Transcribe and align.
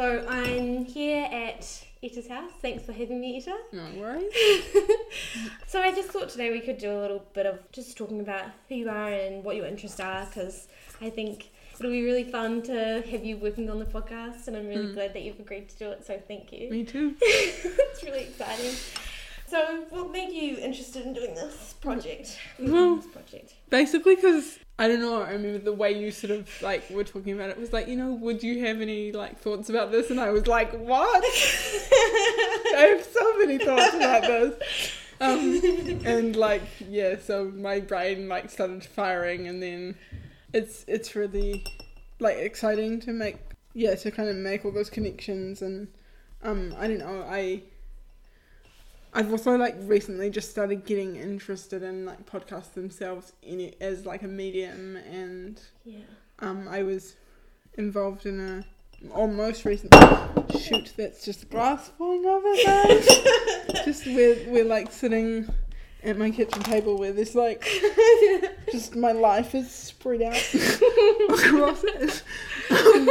So 0.00 0.24
I'm 0.30 0.86
here 0.86 1.26
at 1.30 1.60
Etta's 2.02 2.26
house. 2.26 2.50
Thanks 2.62 2.84
for 2.84 2.94
having 2.94 3.20
me, 3.20 3.36
Etta. 3.36 3.54
No 3.70 3.84
worries. 3.98 4.32
So 5.66 5.82
I 5.82 5.92
just 5.94 6.08
thought 6.08 6.30
today 6.30 6.50
we 6.50 6.60
could 6.60 6.78
do 6.78 6.90
a 6.90 6.98
little 7.02 7.22
bit 7.34 7.44
of 7.44 7.58
just 7.70 7.98
talking 7.98 8.20
about 8.20 8.46
who 8.70 8.76
you 8.76 8.88
are 8.88 9.10
and 9.12 9.44
what 9.44 9.56
your 9.56 9.66
interests 9.66 10.00
are 10.00 10.24
because 10.24 10.68
I 11.02 11.10
think 11.10 11.50
it'll 11.78 11.92
be 11.92 12.02
really 12.02 12.24
fun 12.24 12.62
to 12.62 13.02
have 13.10 13.24
you 13.26 13.36
working 13.36 13.68
on 13.68 13.78
the 13.78 13.84
podcast 13.84 14.48
and 14.48 14.56
I'm 14.56 14.68
really 14.68 14.86
Mm. 14.86 14.94
glad 14.94 15.12
that 15.12 15.20
you've 15.20 15.38
agreed 15.38 15.68
to 15.68 15.76
do 15.76 15.90
it. 15.90 16.06
So 16.06 16.18
thank 16.26 16.50
you. 16.50 16.70
Me 16.70 16.82
too. 16.82 17.14
it's 17.20 18.02
really 18.02 18.20
exciting. 18.22 18.74
So 19.48 19.84
what 19.90 20.10
made 20.12 20.32
you 20.32 20.56
interested 20.56 21.04
in 21.04 21.12
doing 21.12 21.34
this 21.34 21.74
project? 21.74 22.38
Well- 22.58 22.96
this 22.96 23.06
project. 23.06 23.52
Basically, 23.68 24.14
because 24.16 24.58
I 24.80 24.88
don't 24.88 25.00
know. 25.00 25.20
I 25.20 25.32
remember 25.32 25.58
the 25.58 25.74
way 25.74 25.92
you 25.92 26.10
sort 26.10 26.30
of 26.30 26.48
like 26.62 26.88
were 26.88 27.04
talking 27.04 27.34
about 27.34 27.50
it 27.50 27.60
was 27.60 27.70
like, 27.70 27.86
you 27.86 27.96
know, 27.96 28.14
would 28.14 28.42
you 28.42 28.64
have 28.64 28.80
any 28.80 29.12
like 29.12 29.38
thoughts 29.38 29.68
about 29.68 29.92
this? 29.92 30.10
And 30.10 30.18
I 30.18 30.30
was 30.30 30.46
like, 30.46 30.72
what? 30.72 31.22
I 31.26 32.96
have 32.96 33.04
so 33.04 33.38
many 33.38 33.58
thoughts 33.58 33.94
about 33.94 34.22
this. 34.22 34.90
Um, 35.20 35.60
and 36.06 36.34
like, 36.34 36.62
yeah. 36.88 37.16
So 37.22 37.52
my 37.54 37.80
brain 37.80 38.26
like 38.26 38.48
started 38.48 38.82
firing, 38.82 39.48
and 39.48 39.62
then 39.62 39.96
it's 40.54 40.86
it's 40.88 41.14
really 41.14 41.62
like 42.18 42.38
exciting 42.38 43.00
to 43.00 43.12
make 43.12 43.36
yeah 43.74 43.94
to 43.96 44.10
kind 44.10 44.30
of 44.30 44.36
make 44.36 44.64
all 44.64 44.72
those 44.72 44.90
connections 44.90 45.62
and 45.62 45.88
um 46.42 46.74
I 46.78 46.88
don't 46.88 46.98
know 46.98 47.24
I 47.28 47.62
I've 49.12 49.30
also 49.32 49.56
like 49.56 49.74
recently 49.80 50.30
just 50.30 50.50
started 50.50 50.84
getting 50.86 51.16
interested 51.16 51.82
in 51.82 52.04
like 52.06 52.24
podcasts 52.26 52.74
themselves 52.74 53.32
in 53.42 53.60
it 53.60 53.76
as 53.80 54.06
like 54.06 54.22
a 54.22 54.28
medium 54.28 54.96
and 54.96 55.60
Yeah. 55.84 55.98
um 56.38 56.68
I 56.68 56.82
was 56.82 57.16
involved 57.74 58.26
in 58.26 58.40
a 58.40 58.64
almost 59.12 59.64
recent 59.64 59.94
shoot 60.58 60.92
that's 60.96 61.24
just 61.24 61.48
glass 61.50 61.88
falling 61.96 62.26
over 62.26 62.54
guys 62.64 63.06
just 63.84 64.06
we're 64.06 64.36
we're 64.48 64.64
like 64.64 64.92
sitting 64.92 65.48
at 66.02 66.18
my 66.18 66.30
kitchen 66.30 66.62
table 66.62 66.98
where 66.98 67.12
there's 67.12 67.34
like 67.34 67.66
just 68.70 68.96
my 68.96 69.12
life 69.12 69.54
is 69.54 69.70
spread 69.70 70.20
out 70.22 70.36
across 71.30 71.82
it 71.84 72.22
um, 72.70 73.08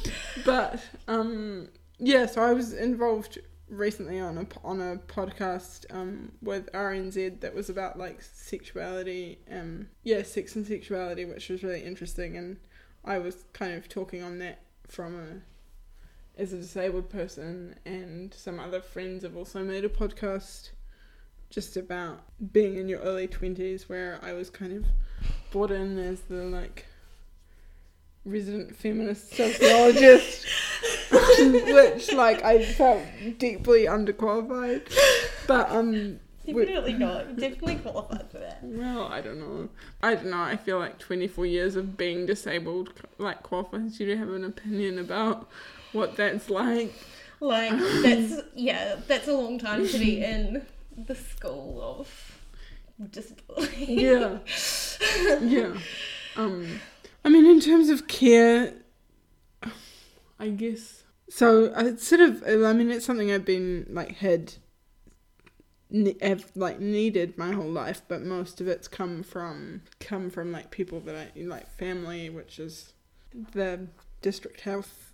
but 0.44 0.80
um 1.08 1.68
yeah 1.98 2.24
so 2.26 2.40
I 2.42 2.52
was 2.52 2.72
involved 2.72 3.38
recently 3.72 4.20
on 4.20 4.38
a 4.38 4.46
on 4.62 4.80
a 4.80 4.96
podcast 5.08 5.86
um 5.90 6.30
with 6.42 6.70
RNZ 6.72 7.40
that 7.40 7.54
was 7.54 7.70
about 7.70 7.98
like 7.98 8.22
sexuality 8.22 9.38
um 9.50 9.88
yeah 10.04 10.22
sex 10.22 10.54
and 10.54 10.66
sexuality 10.66 11.24
which 11.24 11.48
was 11.48 11.62
really 11.62 11.82
interesting. 11.82 12.36
And 12.36 12.58
I 13.04 13.18
was 13.18 13.44
kind 13.52 13.74
of 13.74 13.88
talking 13.88 14.22
on 14.22 14.38
that 14.38 14.60
from 14.86 15.18
a 15.18 16.40
as 16.40 16.52
a 16.52 16.58
disabled 16.58 17.10
person 17.10 17.74
and 17.84 18.32
some 18.32 18.58
other 18.58 18.80
friends 18.80 19.22
have 19.22 19.36
also 19.36 19.62
made 19.62 19.84
a 19.84 19.88
podcast 19.88 20.70
just 21.50 21.76
about 21.76 22.22
being 22.52 22.76
in 22.78 22.88
your 22.88 23.00
early 23.00 23.28
20s 23.28 23.82
where 23.82 24.18
I 24.22 24.32
was 24.32 24.48
kind 24.48 24.72
of 24.72 24.86
brought 25.50 25.70
in 25.70 25.98
as 25.98 26.20
the 26.22 26.44
like 26.44 26.86
resident 28.24 28.76
feminist 28.76 29.34
sociologist 29.34 30.46
which 31.40 32.12
like 32.12 32.42
I 32.44 32.64
felt 32.64 33.02
deeply 33.38 33.84
underqualified 33.86 34.82
but 35.46 35.70
um 35.70 36.20
Definitely 36.44 36.94
not. 36.94 37.36
Definitely 37.36 37.76
qualified 37.76 38.28
for 38.30 38.38
that. 38.38 38.58
well, 38.62 39.04
I 39.04 39.20
don't 39.20 39.38
know. 39.38 39.68
I 40.02 40.14
don't 40.14 40.26
know. 40.26 40.42
I 40.42 40.56
feel 40.56 40.78
like 40.78 40.98
24 40.98 41.46
years 41.46 41.76
of 41.76 41.96
being 41.96 42.26
disabled 42.26 42.92
like 43.18 43.44
qualifies 43.44 44.00
you 44.00 44.06
to 44.06 44.16
have 44.16 44.30
an 44.30 44.44
opinion 44.44 44.98
about 44.98 45.48
what 45.92 46.16
that's 46.16 46.50
like. 46.50 46.92
Like 47.38 47.70
that's 48.02 48.42
yeah, 48.54 48.96
that's 49.06 49.28
a 49.28 49.34
long 49.34 49.58
time 49.58 49.86
to 49.86 49.98
be 49.98 50.24
in 50.24 50.66
the 50.96 51.14
school 51.14 51.80
of 51.80 52.38
disability. 53.10 53.84
Yeah. 53.86 54.38
yeah. 55.40 55.76
Um 56.36 56.80
I 57.24 57.28
mean 57.28 57.46
in 57.46 57.60
terms 57.60 57.88
of 57.88 58.08
care 58.08 58.74
I 60.38 60.48
guess 60.48 61.04
so 61.28 61.72
it's 61.76 62.06
sort 62.06 62.20
of 62.20 62.42
I 62.44 62.72
mean 62.72 62.90
it's 62.90 63.06
something 63.06 63.30
I've 63.30 63.44
been 63.44 63.86
like 63.90 64.16
had 64.16 64.54
have 66.22 66.50
like 66.54 66.80
needed 66.80 67.36
my 67.36 67.52
whole 67.52 67.70
life 67.70 68.02
but 68.08 68.22
most 68.22 68.60
of 68.60 68.68
it's 68.68 68.88
come 68.88 69.22
from 69.22 69.82
come 70.00 70.30
from 70.30 70.50
like 70.50 70.70
people 70.70 71.00
that 71.00 71.14
I 71.14 71.40
like 71.40 71.68
family 71.76 72.30
which 72.30 72.58
is 72.58 72.92
the 73.52 73.88
district 74.22 74.62
health 74.62 75.12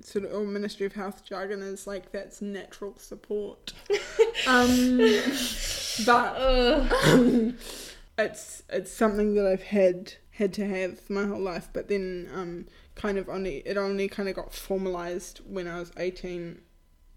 sort 0.00 0.24
of 0.24 0.32
or 0.32 0.44
ministry 0.44 0.86
of 0.86 0.94
health 0.94 1.24
jargon 1.24 1.62
is 1.62 1.86
like 1.86 2.10
that's 2.10 2.42
natural 2.42 2.96
support 2.96 3.72
um 4.46 4.98
but 6.06 6.34
Ugh. 6.36 7.54
it's 8.18 8.62
it's 8.68 8.90
something 8.90 9.34
that 9.34 9.46
I've 9.46 9.62
had 9.62 10.14
had 10.32 10.52
to 10.54 10.66
have 10.66 11.08
my 11.10 11.26
whole 11.26 11.40
life, 11.40 11.68
but 11.72 11.88
then 11.88 12.28
um 12.34 12.66
kind 12.94 13.18
of 13.18 13.28
only 13.28 13.58
it 13.66 13.76
only 13.76 14.08
kind 14.08 14.28
of 14.28 14.34
got 14.34 14.54
formalized 14.54 15.40
when 15.46 15.66
I 15.68 15.78
was 15.78 15.92
eighteen, 15.96 16.60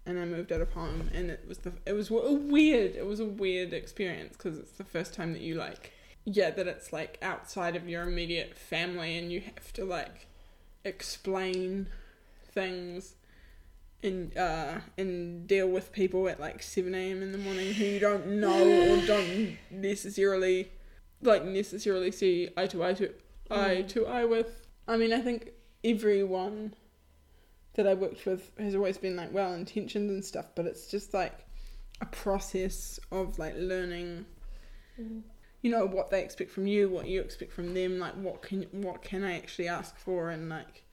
and 0.04 0.18
I 0.18 0.24
moved 0.24 0.52
out 0.52 0.60
of 0.60 0.72
home, 0.72 1.10
and 1.12 1.30
it 1.30 1.44
was 1.48 1.58
the 1.58 1.72
it 1.84 1.92
was 1.92 2.10
a 2.10 2.32
weird 2.32 2.94
it 2.94 3.06
was 3.06 3.20
a 3.20 3.26
weird 3.26 3.72
experience 3.72 4.36
because 4.36 4.58
it's 4.58 4.72
the 4.72 4.84
first 4.84 5.14
time 5.14 5.32
that 5.32 5.42
you 5.42 5.54
like 5.54 5.92
yeah 6.26 6.50
that 6.50 6.66
it's 6.66 6.92
like 6.92 7.16
outside 7.22 7.76
of 7.76 7.88
your 7.88 8.02
immediate 8.02 8.58
family 8.58 9.16
and 9.16 9.32
you 9.32 9.40
have 9.40 9.72
to 9.72 9.84
like 9.84 10.26
explain 10.84 11.88
things 12.52 13.14
and 14.02 14.36
uh 14.36 14.74
and 14.98 15.46
deal 15.46 15.68
with 15.68 15.92
people 15.92 16.28
at 16.28 16.40
like 16.40 16.62
7 16.62 16.94
a.m 16.94 17.22
in 17.22 17.32
the 17.32 17.38
morning 17.38 17.72
who 17.72 17.84
you 17.84 18.00
don't 18.00 18.26
know 18.26 18.58
or 18.58 19.06
don't 19.06 19.56
necessarily 19.70 20.68
like 21.22 21.44
necessarily 21.44 22.10
see 22.12 22.48
eye 22.56 22.66
to 22.66 22.84
eye 22.84 22.92
to 22.94 23.10
eye 23.50 23.82
Mm. 23.84 23.88
to 23.88 24.06
eye 24.06 24.24
with 24.24 24.66
i 24.88 24.96
mean 24.96 25.12
i 25.12 25.20
think 25.20 25.50
everyone 25.84 26.74
that 27.74 27.86
i 27.86 27.94
worked 27.94 28.26
with 28.26 28.50
has 28.58 28.74
always 28.74 28.98
been 28.98 29.16
like 29.16 29.32
well 29.32 29.52
intentioned 29.54 30.10
and 30.10 30.24
stuff 30.24 30.46
but 30.54 30.66
it's 30.66 30.88
just 30.90 31.14
like 31.14 31.46
a 32.00 32.06
process 32.06 32.98
of 33.12 33.38
like 33.38 33.54
learning 33.56 34.26
Mm. 35.00 35.22
you 35.62 35.70
know 35.70 35.84
what 35.86 36.10
they 36.10 36.22
expect 36.24 36.50
from 36.50 36.66
you 36.66 36.88
what 36.88 37.06
you 37.06 37.20
expect 37.20 37.52
from 37.52 37.74
them 37.74 37.98
like 37.98 38.14
what 38.14 38.40
can 38.42 38.62
what 38.72 39.02
can 39.02 39.22
i 39.22 39.36
actually 39.36 39.68
ask 39.68 39.96
for 39.98 40.30
and 40.30 40.48
like 40.48 40.84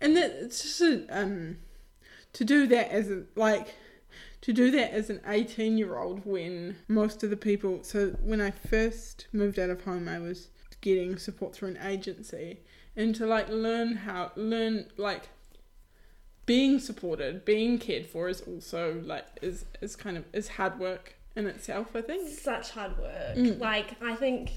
and 0.00 0.16
that 0.16 0.30
it's 0.30 0.62
just 0.62 0.80
a, 0.80 1.06
um 1.10 1.58
to 2.34 2.44
do 2.44 2.66
that 2.68 2.90
as 2.92 3.10
a 3.10 3.24
like 3.36 3.68
to 4.48 4.54
do 4.54 4.70
that 4.70 4.94
as 4.94 5.10
an 5.10 5.20
18 5.26 5.76
year 5.76 5.98
old 5.98 6.24
when 6.24 6.74
most 6.88 7.22
of 7.22 7.28
the 7.28 7.36
people 7.36 7.80
so 7.82 8.16
when 8.22 8.40
i 8.40 8.50
first 8.50 9.26
moved 9.30 9.58
out 9.58 9.68
of 9.68 9.84
home 9.84 10.08
i 10.08 10.18
was 10.18 10.48
getting 10.80 11.18
support 11.18 11.54
through 11.54 11.68
an 11.68 11.78
agency 11.84 12.58
and 12.96 13.14
to 13.14 13.26
like 13.26 13.46
learn 13.50 13.94
how 13.94 14.32
learn 14.36 14.86
like 14.96 15.28
being 16.46 16.78
supported 16.78 17.44
being 17.44 17.76
cared 17.76 18.06
for 18.06 18.26
is 18.26 18.40
also 18.40 19.02
like 19.04 19.26
is 19.42 19.66
is 19.82 19.94
kind 19.94 20.16
of 20.16 20.24
is 20.32 20.48
hard 20.48 20.78
work 20.78 21.14
in 21.36 21.46
itself 21.46 21.88
i 21.94 22.00
think 22.00 22.26
Such 22.26 22.70
hard 22.70 22.96
work. 22.96 23.36
Mm. 23.36 23.60
Like 23.60 24.02
I 24.02 24.14
think 24.14 24.52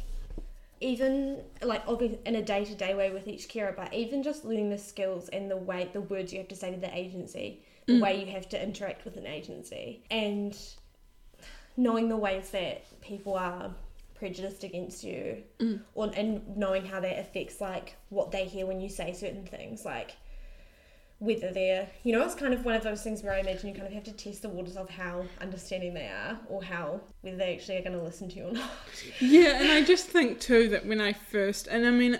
even 0.80 1.42
like 1.62 1.84
obviously 1.86 2.20
in 2.26 2.36
a 2.36 2.42
day 2.42 2.64
to 2.64 2.76
day 2.76 2.96
way 2.96 3.12
with 3.12 3.28
each 3.28 3.50
carer, 3.50 3.74
but 3.76 3.94
even 3.94 4.24
just 4.24 4.46
learning 4.46 4.70
the 4.70 4.78
skills 4.78 5.28
and 5.30 5.52
the 5.52 5.58
way 5.58 5.90
the 5.92 6.02
words 6.02 6.32
you 6.32 6.40
have 6.40 6.48
to 6.48 6.56
say 6.56 6.72
to 6.72 6.80
the 6.80 6.98
agency, 6.98 7.62
the 7.88 7.94
Mm. 7.94 8.02
way 8.02 8.20
you 8.24 8.32
have 8.32 8.48
to 8.50 8.62
interact 8.62 9.06
with 9.06 9.18
an 9.18 9.26
agency, 9.26 10.04
and 10.12 10.58
knowing 11.78 12.10
the 12.10 12.18
ways 12.18 12.50
that 12.52 12.84
people 13.02 13.34
are 13.36 13.74
prejudiced 14.16 14.64
against 14.64 15.04
you, 15.04 15.44
Mm. 15.60 15.82
or 15.96 16.12
and 16.16 16.56
knowing 16.56 16.86
how 16.86 17.00
that 17.00 17.18
affects 17.20 17.60
like 17.60 17.96
what 18.10 18.32
they 18.32 18.46
hear 18.46 18.66
when 18.66 18.80
you 18.80 18.90
say 18.90 19.14
certain 19.14 19.46
things, 19.46 19.84
like 19.86 20.12
whether 21.20 21.52
they're 21.52 21.88
you 22.04 22.12
know 22.12 22.24
it's 22.26 22.34
kind 22.34 22.52
of 22.54 22.66
one 22.66 22.74
of 22.74 22.82
those 22.84 23.04
things 23.04 23.22
where 23.22 23.32
I 23.34 23.40
imagine 23.40 23.70
you 23.70 23.76
kind 23.76 23.86
of 23.88 23.94
have 23.94 24.04
to 24.06 24.12
test 24.12 24.42
the 24.42 24.50
waters 24.50 24.76
of 24.76 24.90
how 24.90 25.24
understanding 25.40 25.94
they 25.94 26.08
are 26.08 26.40
or 26.50 26.64
how 26.64 27.00
whether 27.22 27.38
they 27.38 27.54
actually 27.56 27.78
are 27.78 27.84
going 27.84 27.98
to 27.98 28.04
listen 28.04 28.28
to 28.30 28.36
you 28.38 28.48
or 28.48 28.52
not. 28.54 28.72
Yeah, 29.20 29.60
and 29.62 29.72
I 29.72 29.84
just 29.84 30.08
think 30.08 30.40
too 30.40 30.68
that 30.70 30.86
when 30.86 31.00
I 31.02 31.14
first, 31.14 31.68
and 31.68 31.86
I 31.86 31.92
mean, 31.92 32.20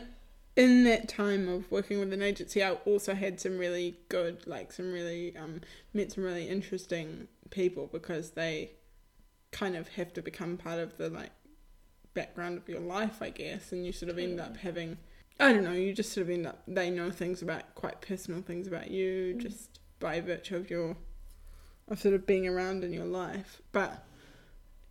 in 0.56 0.84
that 0.84 1.08
time 1.08 1.48
of 1.48 1.70
working 1.72 2.00
with 2.00 2.12
an 2.14 2.22
agency, 2.22 2.64
I 2.64 2.72
also 2.86 3.14
had 3.14 3.40
some 3.40 3.58
really 3.58 3.98
good, 4.10 4.46
like 4.48 4.72
some 4.72 4.92
really, 4.92 5.36
um, 5.38 5.62
met 5.94 6.12
some 6.12 6.24
really 6.24 6.48
interesting 6.48 7.28
people 7.50 7.90
because 7.92 8.32
they 8.32 8.72
kind 9.52 9.76
of 9.76 9.88
have 9.90 10.14
to 10.14 10.22
become 10.22 10.58
part 10.58 10.80
of 10.80 10.98
the 10.98 11.10
like 11.10 11.32
background 12.14 12.58
of 12.58 12.68
your 12.68 12.80
life, 12.82 13.22
I 13.22 13.30
guess, 13.30 13.72
and 13.72 13.86
you 13.86 13.92
sort 13.92 14.10
of 14.10 14.18
end 14.18 14.40
up 14.40 14.58
having, 14.58 14.98
I 15.40 15.54
don't 15.54 15.64
know, 15.64 15.72
you 15.72 15.94
just 15.94 16.12
sort 16.14 16.28
of 16.28 16.30
end 16.30 16.48
up, 16.48 16.64
they 16.68 16.90
know 16.90 17.12
things 17.12 17.42
about 17.42 17.76
quite 17.76 18.02
personal 18.02 18.42
things 18.42 18.68
about 18.68 18.92
you 18.92 19.36
Mm. 19.36 19.42
just 19.42 19.80
by 20.00 20.20
virtue 20.20 20.58
of 20.58 20.70
your, 20.70 20.98
of 21.88 22.00
sort 22.00 22.14
of 22.14 22.26
being 22.26 22.48
around 22.48 22.84
in 22.84 22.92
your 22.92 23.06
life, 23.06 23.62
but 23.72 24.06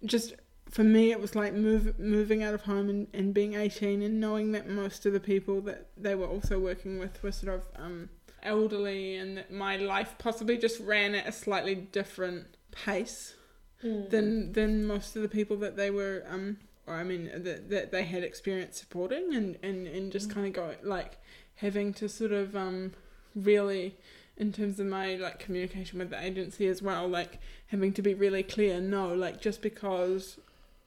just 0.05 0.35
for 0.71 0.85
me 0.85 1.11
it 1.11 1.21
was 1.21 1.35
like 1.35 1.53
move, 1.53 1.99
moving 1.99 2.43
out 2.43 2.55
of 2.55 2.63
home 2.63 2.89
and, 2.89 3.09
and 3.13 3.35
being 3.35 3.55
18 3.55 4.03
and 4.03 4.21
knowing 4.21 4.53
that 4.53 4.69
most 4.69 5.05
of 5.07 5.13
the 5.13 5.21
people 5.21 5.61
that 5.63 5.89
they 5.97 6.15
were 6.15 6.27
also 6.27 6.59
working 6.59 6.99
with 6.99 7.23
were 7.23 7.33
sort 7.33 7.55
of 7.55 7.65
um, 7.77 8.09
elderly 8.43 9.17
and 9.17 9.37
that 9.37 9.51
my 9.51 9.77
life 9.77 10.15
possibly 10.19 10.57
just 10.57 10.81
ran 10.81 11.15
at 11.15 11.27
a 11.27 11.33
slightly 11.33 11.75
different 11.75 12.47
pace 12.73 13.35
Mm. 13.83 14.11
than 14.11 14.53
than 14.53 14.85
most 14.85 15.17
of 15.17 15.23
the 15.23 15.29
people 15.29 15.57
that 15.57 15.75
they 15.75 15.91
were 15.91 16.23
um 16.29 16.59
or 16.87 16.97
I 16.97 17.03
mean 17.03 17.31
that 17.35 17.71
that 17.71 17.91
they 17.91 18.05
had 18.05 18.23
experience 18.23 18.79
supporting 18.79 19.35
and 19.35 19.57
and 19.63 19.87
and 19.87 20.13
just 20.13 20.29
Mm. 20.29 20.35
kind 20.35 20.47
of 20.49 20.53
go 20.53 20.75
like 20.83 21.17
having 21.55 21.95
to 21.95 22.07
sort 22.07 22.33
of 22.33 22.55
um 22.55 22.93
really 23.35 23.97
in 24.37 24.53
terms 24.53 24.79
of 24.81 24.87
my 24.87 25.15
like 25.15 25.39
communication 25.39 25.99
with 25.99 26.11
the 26.11 26.23
agency 26.23 26.67
as 26.69 26.83
well 26.83 27.09
like 27.09 27.39
having 27.69 27.95
to 27.95 28.03
be 28.03 28.13
really 28.13 28.43
clear 28.43 28.83
no 28.83 29.15
like 29.15 29.41
just 29.41 29.63
because 29.63 30.39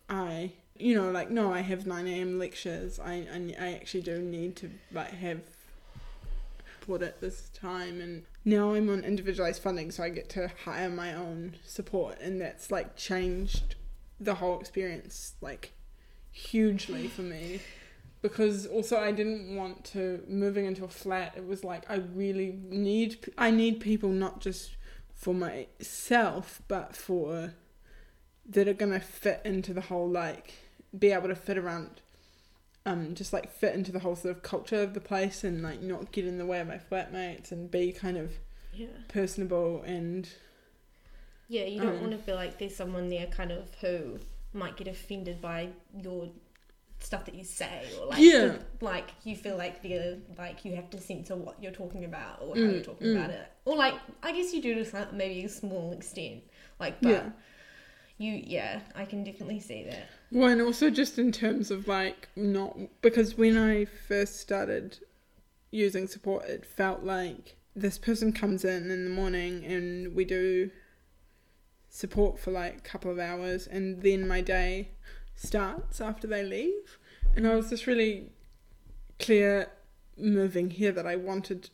I 0.10 0.52
you 0.78 0.96
know 0.96 1.12
like 1.12 1.30
no 1.30 1.54
I 1.54 1.62
have 1.62 1.86
9 1.86 2.08
a.m. 2.08 2.40
lectures. 2.40 3.00
I, 3.00 3.28
I 3.32 3.56
I 3.60 3.74
actually 3.74 4.02
do 4.02 4.20
need 4.22 4.56
to 4.58 4.70
like 4.92 5.12
have 5.12 5.42
support 6.84 7.02
at 7.02 7.22
this 7.22 7.50
time. 7.54 8.02
And 8.02 8.24
now 8.44 8.74
I'm 8.74 8.90
on 8.90 9.04
individualized 9.04 9.62
funding 9.62 9.90
so 9.92 10.04
I 10.04 10.10
get 10.10 10.30
to 10.32 10.52
hire 10.66 10.90
my 10.90 11.14
own 11.14 11.56
support. 11.66 12.20
And 12.20 12.42
that's 12.42 12.72
like 12.72 12.96
changed 12.96 13.76
the 14.20 14.36
whole 14.36 14.60
experience 14.60 15.34
like 15.42 15.72
hugely 16.32 17.08
for 17.08 17.22
me. 17.22 17.62
Because 18.22 18.66
also 18.66 18.98
I 18.98 19.12
didn't 19.12 19.56
want 19.56 19.84
to 19.86 20.24
moving 20.28 20.66
into 20.66 20.84
a 20.84 20.90
flat. 20.90 21.34
It 21.38 21.48
was 21.48 21.64
like 21.64 21.90
I 21.90 21.96
really 21.96 22.58
need 22.70 23.32
I 23.38 23.52
need 23.52 23.80
people 23.80 24.10
not 24.10 24.42
just 24.42 24.76
for 25.14 25.34
myself 25.34 26.62
but 26.68 26.96
for 26.96 27.54
that 28.50 28.68
are 28.68 28.74
gonna 28.74 29.00
fit 29.00 29.42
into 29.46 29.74
the 29.74 29.82
whole 29.82 30.10
like 30.10 30.54
be 30.98 31.12
able 31.12 31.28
to 31.30 31.36
fit 31.36 31.58
around 31.58 32.02
um 32.86 33.16
just 33.16 33.34
like 33.34 33.52
fit 33.52 33.76
into 33.76 33.92
the 33.92 34.00
whole 34.00 34.16
sort 34.16 34.36
of 34.36 34.44
culture 34.44 34.82
of 34.84 34.94
the 34.94 35.02
place 35.02 35.44
and 35.44 35.62
like 35.64 35.82
not 35.82 36.12
get 36.12 36.26
in 36.26 36.38
the 36.38 36.46
way 36.46 36.60
of 36.62 36.68
my 36.68 36.80
flatmates 36.80 37.52
and 37.52 37.72
be 37.72 37.92
kind 37.92 38.18
of 38.18 38.34
Yeah. 38.72 38.88
personable 39.10 39.82
and 39.84 40.30
Yeah, 41.48 41.66
you 41.66 41.80
don't 41.82 42.00
Um, 42.00 42.00
want 42.00 42.12
to 42.14 42.18
feel 42.18 42.36
like 42.36 42.58
there's 42.58 42.76
someone 42.76 43.10
there 43.10 43.28
kind 43.28 43.52
of 43.52 43.74
who 43.82 44.20
might 44.54 44.78
get 44.78 44.88
offended 44.88 45.42
by 45.42 45.70
your 45.96 46.30
stuff 47.00 47.26
that 47.26 47.36
you 47.36 47.44
say 47.44 47.92
or 48.00 48.06
like 48.08 48.34
Yeah. 48.34 48.38
the- 48.38 48.64
like 48.82 49.10
you 49.26 49.36
feel 49.36 49.58
like 49.58 49.82
they're 49.84 50.18
like 50.38 50.64
you 50.64 50.76
have 50.76 50.90
to 50.90 51.00
censor 51.02 51.36
what 51.36 51.62
you're 51.62 51.72
talking 51.72 52.06
about 52.06 52.42
or 52.42 52.56
how 52.56 52.70
Mm, 52.70 52.72
you're 52.72 52.84
talking 52.84 53.08
mm. 53.08 53.10
about 53.10 53.30
it 53.30 53.46
or 53.66 53.76
like 53.76 53.96
I 54.24 54.32
guess 54.32 54.54
you 54.54 54.62
do 54.62 54.76
to 54.76 54.86
some, 54.86 55.08
maybe 55.18 55.44
a 55.44 55.50
small 55.50 55.92
extent 55.92 56.44
like 56.80 57.02
but 57.02 57.26
Yeah. 57.26 57.32
You 58.18 58.42
yeah 58.46 58.82
I 58.96 59.06
can 59.06 59.24
definitely 59.24 59.60
see 59.60 59.84
that 59.84 60.08
Well, 60.32 60.50
and 60.50 60.62
also 60.62 60.90
just 60.90 61.18
in 61.20 61.32
terms 61.32 61.72
of 61.72 61.88
like 61.88 62.30
not 62.36 62.78
because 63.02 63.38
when 63.38 63.58
I 63.58 63.86
first 63.86 64.40
started 64.40 65.00
using 65.72 66.08
support, 66.08 66.46
it 66.46 66.66
felt 66.66 67.04
like 67.04 67.56
this 67.76 67.98
person 67.98 68.32
comes 68.32 68.64
in 68.64 68.92
in 68.92 69.04
the 69.04 69.10
morning 69.10 69.66
and 69.66 70.16
we 70.16 70.24
do 70.24 70.70
support 71.90 72.40
for 72.40 72.52
like 72.52 72.78
a 72.78 72.82
couple 72.82 73.12
of 73.12 73.20
hours, 73.20 73.68
and 73.68 74.02
then 74.02 74.28
my 74.28 74.42
day 74.42 74.90
starts 75.36 76.02
after 76.02 76.28
they 76.28 76.44
leave. 76.44 76.98
And 77.36 77.48
I 77.48 77.56
was 77.56 77.70
just 77.70 77.88
really 77.88 78.30
clear 79.20 79.72
moving 80.18 80.70
here 80.72 80.92
that 80.92 81.08
I 81.08 81.16
wanted 81.16 81.70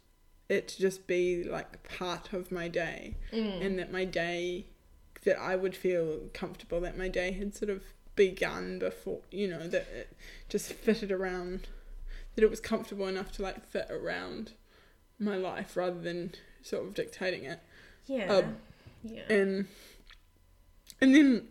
it 0.47 0.67
to 0.69 0.79
just 0.79 1.07
be 1.07 1.43
like 1.43 1.87
part 1.97 2.33
of 2.33 2.51
my 2.51 2.67
day 2.67 3.15
mm. 3.31 3.65
and 3.65 3.77
that 3.77 3.91
my 3.91 4.05
day 4.05 4.65
that 5.25 5.39
I 5.39 5.55
would 5.55 5.75
feel 5.75 6.29
comfortable 6.33 6.81
that 6.81 6.97
my 6.97 7.07
day 7.07 7.31
had 7.31 7.55
sort 7.55 7.69
of 7.69 7.83
begun 8.15 8.79
before 8.79 9.19
you 9.31 9.47
know 9.47 9.67
that 9.67 9.87
it 9.95 10.17
just 10.49 10.73
fitted 10.73 11.11
around 11.11 11.67
that 12.35 12.43
it 12.43 12.49
was 12.49 12.59
comfortable 12.59 13.07
enough 13.07 13.31
to 13.33 13.41
like 13.41 13.65
fit 13.65 13.87
around 13.89 14.53
my 15.19 15.35
life 15.35 15.75
rather 15.75 15.99
than 15.99 16.33
sort 16.61 16.85
of 16.85 16.93
dictating 16.93 17.43
it. 17.43 17.59
Yeah. 18.07 18.33
Um, 18.33 18.57
yeah. 19.03 19.21
and 19.29 19.67
and 20.99 21.15
then 21.15 21.47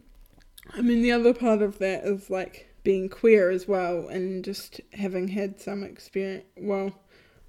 I 0.73 0.82
mean 0.82 1.03
the 1.03 1.12
other 1.12 1.32
part 1.32 1.62
of 1.62 1.79
that 1.79 2.05
is 2.05 2.31
like 2.31 2.69
being 2.82 3.09
queer 3.09 3.50
as 3.50 3.67
well 3.67 4.09
and 4.09 4.44
just 4.44 4.81
having 4.93 5.29
had 5.29 5.61
some 5.61 5.82
experience 5.82 6.44
well 6.56 6.93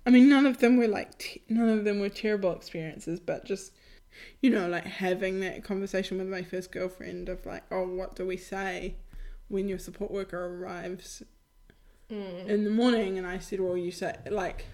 I 0.06 0.10
mean 0.10 0.30
none 0.30 0.46
of 0.46 0.60
them 0.60 0.78
were 0.78 0.88
like 0.88 1.18
t- 1.18 1.42
none 1.50 1.70
of 1.70 1.84
them 1.84 2.00
were 2.00 2.10
terrible 2.10 2.54
experiences 2.54 3.20
but 3.20 3.46
just 3.46 3.74
you 4.42 4.50
know 4.50 4.68
like 4.68 4.86
having 4.86 5.40
that 5.40 5.64
conversation 5.64 6.18
with 6.18 6.28
my 6.28 6.44
first 6.44 6.72
girlfriend 6.72 7.30
of 7.30 7.46
like 7.46 7.64
oh 7.72 7.88
what 7.88 8.16
do 8.16 8.26
we 8.26 8.38
say 8.38 8.96
when 9.48 9.68
your 9.68 9.80
support 9.80 10.12
worker 10.12 10.46
arrives 10.46 11.24
mm. 12.12 12.48
in 12.48 12.64
the 12.64 12.70
morning? 12.70 13.18
And 13.18 13.28
I 13.28 13.40
said 13.40 13.60
well 13.60 13.78
you 13.78 13.92
say 13.92 14.16
like 14.30 14.66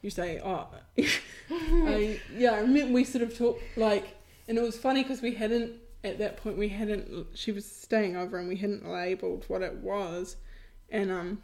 you 0.00 0.10
say 0.10 0.40
oh. 0.42 0.68
I, 1.50 2.20
yeah 2.34 2.52
I 2.52 2.66
mean 2.66 2.92
we 2.92 3.04
sort 3.04 3.22
of 3.22 3.36
talked 3.36 3.62
like 3.76 4.16
and 4.48 4.58
it 4.58 4.62
was 4.62 4.76
funny 4.76 5.02
because 5.02 5.22
we 5.22 5.34
hadn't 5.34 5.72
at 6.04 6.18
that 6.18 6.36
point 6.36 6.58
we 6.58 6.68
hadn't 6.68 7.26
she 7.34 7.52
was 7.52 7.64
staying 7.64 8.16
over 8.16 8.38
and 8.38 8.48
we 8.48 8.56
hadn't 8.56 8.86
labeled 8.86 9.44
what 9.48 9.62
it 9.62 9.74
was. 9.74 10.36
And 10.90 11.10
um 11.10 11.42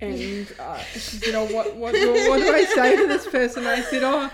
and 0.00 0.50
uh, 0.58 0.78
she 0.78 0.98
said 0.98 1.34
oh 1.34 1.46
what 1.54 1.76
what 1.76 1.94
do, 1.94 2.10
what 2.28 2.38
do 2.38 2.54
I 2.54 2.64
say 2.64 2.96
to 2.96 3.06
this 3.06 3.26
person? 3.26 3.66
I 3.66 3.80
said 3.80 4.02
oh 4.02 4.30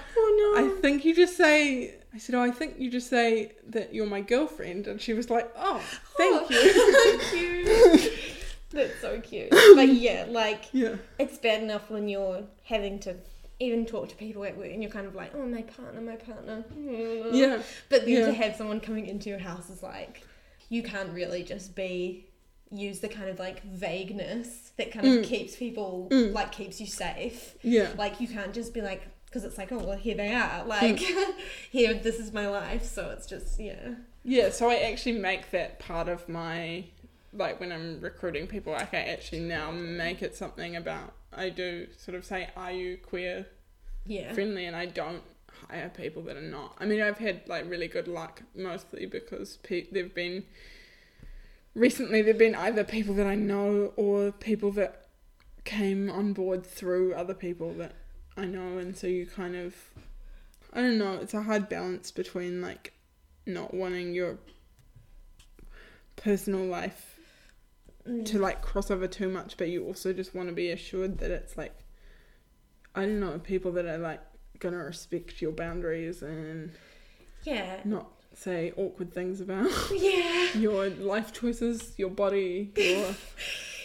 I 0.57 0.69
think 0.81 1.05
you 1.05 1.15
just 1.15 1.37
say 1.37 1.95
I 2.15 2.19
said 2.19 2.35
oh 2.35 2.43
I 2.43 2.51
think 2.51 2.79
you 2.79 2.91
just 2.91 3.09
say 3.11 3.53
that 3.69 3.93
you're 3.95 4.07
my 4.07 4.21
girlfriend 4.23 4.87
and 4.87 5.01
she 5.01 5.13
was 5.15 5.29
like 5.31 5.51
oh 5.57 5.81
thank 6.17 6.51
you 6.51 6.73
thank 7.05 7.33
you 7.35 8.13
that's 8.71 9.01
so 9.01 9.21
cute 9.21 9.51
but 9.51 9.89
yeah 9.89 10.27
like 10.29 10.65
yeah 10.73 10.97
it's 11.19 11.39
bad 11.39 11.63
enough 11.63 11.89
when 11.91 12.09
you're 12.09 12.43
having 12.65 12.99
to 13.01 13.15
even 13.61 13.87
talk 13.87 14.09
to 14.09 14.17
people 14.17 14.45
at 14.45 14.57
work 14.57 14.71
and 14.71 14.83
you're 14.83 14.93
kind 14.93 15.07
of 15.07 15.15
like, 15.15 15.33
oh, 15.35 15.47
my 15.47 15.63
partner, 15.63 15.99
my 16.03 16.17
partner. 16.17 16.63
yeah 17.33 17.63
But 17.89 18.01
then 18.05 18.11
Yeah. 18.11 18.27
to 18.27 18.33
have 18.35 18.55
someone 18.55 18.81
coming 18.81 19.07
into 19.07 19.31
your 19.31 19.39
house 19.39 19.71
is 19.71 19.83
like, 19.83 20.23
you 20.69 20.83
can't 20.83 21.11
really 21.15 21.43
just 21.43 21.75
be, 21.75 22.27
use 22.71 23.01
the 23.01 23.09
kind 23.09 23.31
of 23.31 23.39
like 23.39 23.63
vagueness 23.65 24.73
that 24.77 24.93
kind 24.93 25.07
of 25.07 25.13
Mm. 25.15 25.25
keeps 25.25 25.57
people, 25.57 26.09
Mm. 26.11 26.35
like, 26.35 26.53
keeps 26.53 26.83
you 26.83 26.87
safe. 26.87 27.55
yeah 27.63 27.89
Like, 27.97 28.21
you 28.21 28.29
can't 28.29 28.53
just 28.53 28.75
be 28.75 28.83
like, 28.83 29.09
because 29.37 29.51
it's 29.51 29.59
like, 29.59 29.71
oh, 29.71 29.85
well, 29.85 29.99
here 29.99 30.15
they 30.17 30.33
are. 30.33 30.63
Hmm. 30.63 30.69
Like, 30.69 30.99
here, 31.71 31.93
this 31.93 32.19
is 32.19 32.33
my 32.33 32.49
life. 32.49 32.85
So 32.87 33.11
it's 33.11 33.27
just, 33.27 33.61
yeah. 33.61 33.91
Yeah, 34.25 34.49
so 34.49 34.71
I 34.71 34.77
actually 34.77 35.19
make 35.19 35.51
that 35.51 35.79
part 35.79 36.09
of 36.09 36.27
my 36.29 36.85
like 37.35 37.61
when 37.61 37.71
I'm 37.71 38.01
recruiting 38.01 38.47
people, 38.47 38.73
like 38.73 38.95
I 38.95 39.01
actually 39.01 39.41
now 39.41 39.71
make 39.71 40.23
it 40.23 40.35
something 40.35 40.75
about 40.75 41.13
I 41.35 41.51
do 41.51 41.87
sort 41.99 42.17
of 42.17 42.25
say, 42.25 42.49
Are 42.57 42.73
you 42.73 42.97
queer 42.97 43.47
Yeah. 44.07 44.33
friendly? 44.33 44.65
And 44.65 44.75
I 44.75 44.87
don't 44.87 45.23
hire 45.69 45.91
people 45.95 46.23
that 46.23 46.37
are 46.37 46.41
not. 46.41 46.75
I 46.81 46.87
mean 46.87 47.03
I've 47.03 47.19
had 47.19 47.43
like 47.47 47.69
really 47.69 47.89
good 47.89 48.09
luck 48.09 48.43
mostly 48.55 49.05
because 49.05 49.59
pe- 49.59 49.87
they've 49.93 50.15
been 50.15 50.45
recently 51.75 52.23
there've 52.23 52.39
been 52.39 52.55
either 52.55 52.85
people 52.85 53.15
that 53.17 53.27
I 53.27 53.35
know 53.35 53.93
or 53.97 54.33
people 54.33 54.73
that 54.73 55.07
came 55.65 56.11
on 56.11 56.33
board 56.33 56.65
through 56.65 57.13
other 57.15 57.35
people 57.35 57.75
that 57.75 57.93
I 58.37 58.45
know 58.45 58.79
and 58.79 58.97
so 58.97 59.07
you 59.07 59.27
kind 59.27 59.57
of 59.57 59.75
I 60.73 60.81
don't 60.83 60.99
know, 60.99 61.15
it's 61.15 61.33
a 61.35 61.43
hard 61.43 61.69
balance 61.69 62.11
between 62.11 62.61
like 62.61 62.93
not 63.47 63.73
wanting 63.73 64.13
your 64.15 64.39
personal 66.17 66.65
life 66.65 67.13
Mm. 68.09 68.25
to 68.27 68.39
like 68.39 68.63
cross 68.63 68.89
over 68.93 69.09
too 69.09 69.29
much, 69.29 69.57
but 69.57 69.69
you 69.69 69.85
also 69.85 70.13
just 70.13 70.33
want 70.33 70.49
to 70.49 70.55
be 70.55 70.71
assured 70.71 71.19
that 71.19 71.33
it's 71.33 71.57
like 71.59 71.75
I 72.95 73.01
don't 73.01 73.19
know, 73.19 73.41
people 73.41 73.73
that 73.73 73.85
are 73.85 73.99
like 73.99 74.21
gonna 74.61 74.77
respect 74.77 75.43
your 75.43 75.51
boundaries 75.51 76.23
and 76.23 76.71
Yeah. 77.43 77.81
not 77.85 78.07
say 78.33 78.73
awkward 78.77 79.13
things 79.13 79.41
about 79.41 79.69
Yeah. 79.93 80.53
your 80.57 80.89
life 80.91 81.33
choices, 81.33 81.95
your 81.99 82.11
body, 82.11 82.71
your 82.77 83.07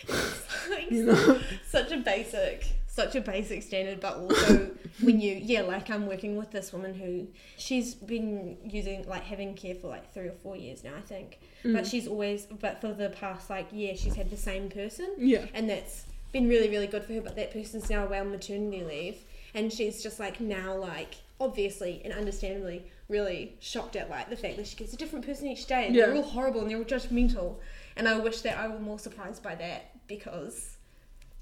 Like, 0.69 0.91
you 0.91 1.03
know. 1.05 1.39
such 1.67 1.91
a 1.91 1.97
basic 1.97 2.67
such 2.93 3.15
a 3.15 3.21
basic 3.21 3.63
standard 3.63 4.01
but 4.01 4.15
also 4.17 4.69
when 5.01 5.21
you 5.21 5.33
yeah 5.41 5.61
like 5.61 5.89
i'm 5.89 6.05
working 6.07 6.35
with 6.35 6.51
this 6.51 6.73
woman 6.73 6.93
who 6.93 7.25
she's 7.57 7.95
been 7.95 8.57
using 8.65 9.07
like 9.07 9.23
having 9.23 9.53
care 9.53 9.73
for 9.75 9.87
like 9.87 10.13
three 10.13 10.27
or 10.27 10.33
four 10.43 10.57
years 10.57 10.83
now 10.83 10.91
i 10.97 11.01
think. 11.01 11.39
But 11.63 11.83
Mm. 11.83 11.91
she's 11.91 12.07
always 12.07 12.47
but 12.47 12.81
for 12.81 12.91
the 12.91 13.09
past 13.11 13.49
like 13.49 13.67
year 13.71 13.95
she's 13.95 14.15
had 14.15 14.29
the 14.29 14.35
same 14.37 14.69
person. 14.69 15.07
Yeah. 15.17 15.45
and 15.53 15.69
that's 15.69 16.05
been 16.33 16.49
really 16.49 16.69
really 16.69 16.87
good 16.87 17.03
for 17.05 17.13
her 17.13 17.21
but 17.21 17.35
that 17.35 17.53
person's 17.53 17.89
now 17.89 18.03
away 18.05 18.19
on 18.19 18.29
maternity 18.31 18.83
leave. 18.83 19.17
And 19.53 19.71
she's 19.71 20.01
just 20.03 20.19
like 20.19 20.39
now 20.41 20.75
like 20.75 21.15
obviously 21.39 22.01
and 22.03 22.11
understandably 22.13 22.83
really 23.09 23.55
shocked 23.59 23.95
at 23.95 24.09
like 24.09 24.29
the 24.29 24.35
fact 24.35 24.57
that 24.57 24.65
she 24.67 24.75
gets 24.75 24.93
a 24.93 24.97
different 24.97 25.25
person 25.25 25.47
each 25.47 25.65
day 25.67 25.85
and 25.87 25.95
they're 25.95 26.13
all 26.15 26.23
horrible 26.23 26.61
and 26.61 26.69
they're 26.69 26.77
all 26.77 26.83
judgmental. 26.83 27.55
And 27.95 28.07
i 28.07 28.17
wish 28.17 28.41
that 28.41 28.57
i 28.57 28.67
were 28.67 28.79
more 28.79 28.99
surprised 28.99 29.41
by 29.43 29.55
that 29.55 30.07
because 30.07 30.77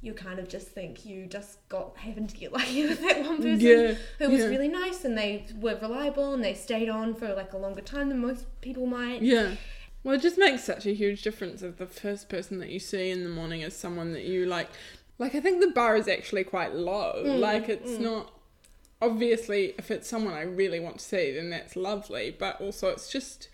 you 0.02 0.14
kind 0.14 0.40
of 0.40 0.48
just 0.48 0.68
think 0.70 1.06
you 1.06 1.26
just 1.26 1.68
got 1.68 1.96
happened 1.98 2.30
to 2.30 2.38
get 2.38 2.54
lucky 2.60 2.88
with 2.88 3.02
that 3.02 3.22
one 3.22 3.38
person 3.38 3.60
Yeah. 3.60 3.94
who 4.18 4.30
was 4.30 4.42
yeah. 4.42 4.46
really 4.48 4.70
nice 4.70 5.04
and 5.04 5.18
they 5.18 5.46
were 5.60 5.78
reliable 5.82 6.34
and 6.34 6.44
they 6.44 6.54
stayed 6.54 6.90
on 6.90 7.16
for 7.16 7.34
like 7.34 7.54
a 7.54 7.58
longer 7.58 7.82
time 7.82 8.10
than 8.10 8.20
most 8.20 8.46
people 8.62 8.86
might 8.86 9.22
Yeah. 9.22 9.56
Well, 10.04 10.16
it 10.16 10.22
just 10.22 10.38
makes 10.38 10.64
such 10.64 10.86
a 10.86 10.94
huge 10.94 11.22
difference 11.24 11.62
if 11.62 11.78
the 11.78 11.86
first 11.86 12.30
person 12.30 12.60
that 12.60 12.70
you 12.70 12.80
see 12.80 13.10
in 13.12 13.24
the 13.24 13.30
morning 13.30 13.62
is 13.62 13.76
someone 13.76 14.14
that 14.14 14.24
you 14.24 14.46
like. 14.46 14.70
Like, 15.18 15.36
I 15.36 15.42
think 15.42 15.60
the 15.60 15.72
bar 15.72 15.98
is 15.98 16.08
actually 16.08 16.46
quite 16.46 16.74
low. 16.74 17.22
Mm, 17.26 17.40
like, 17.40 17.68
it's 17.68 17.92
mm. 17.92 18.00
not. 18.00 18.32
obviously 19.02 19.74
if 19.78 19.92
it's 19.92 20.08
someone 20.08 20.34
I 20.34 20.44
really 20.44 20.80
want 20.80 21.00
to 21.00 21.06
see, 21.06 21.34
then 21.34 21.50
that's 21.50 21.76
lovely. 21.76 22.34
But 22.38 22.62
also, 22.62 22.88
it's 22.88 23.12
just 23.12 23.50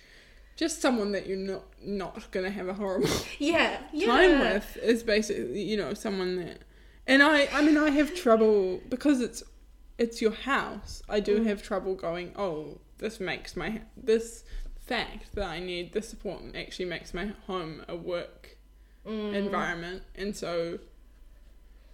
just 0.56 0.82
someone 0.82 1.12
that 1.12 1.28
you're 1.28 1.38
not 1.38 1.64
not 1.84 2.32
gonna 2.32 2.50
have 2.50 2.68
a 2.68 2.74
horrible 2.74 3.10
Yeah, 3.40 3.80
yeah. 3.94 4.08
time 4.08 4.40
with 4.40 4.78
is 4.78 5.04
basically 5.04 5.62
you 5.62 5.78
know 5.78 5.94
someone 5.94 6.38
that 6.38 6.60
and 7.08 7.22
I 7.22 7.48
I 7.54 7.62
mean 7.62 7.78
I 7.78 7.90
have 7.92 8.14
trouble 8.16 8.82
because 8.90 9.22
it's 9.22 9.44
it's 9.98 10.22
your 10.22 10.32
house 10.32 11.02
I 11.10 11.20
do 11.20 11.40
Mm. 11.40 11.46
have 11.48 11.62
trouble 11.64 11.96
going 11.96 12.32
oh 12.36 12.80
this 12.98 13.20
makes 13.20 13.56
my 13.56 13.82
this 13.96 14.44
fact 14.86 15.34
that 15.36 15.48
I 15.48 15.60
need 15.60 15.94
the 15.94 16.02
support 16.02 16.42
actually 16.56 16.86
makes 16.86 17.14
my 17.14 17.28
home 17.48 17.84
a 17.88 17.96
work 17.96 18.58
Mm. 19.06 19.34
environment 19.36 20.02
and 20.16 20.36
so 20.36 20.80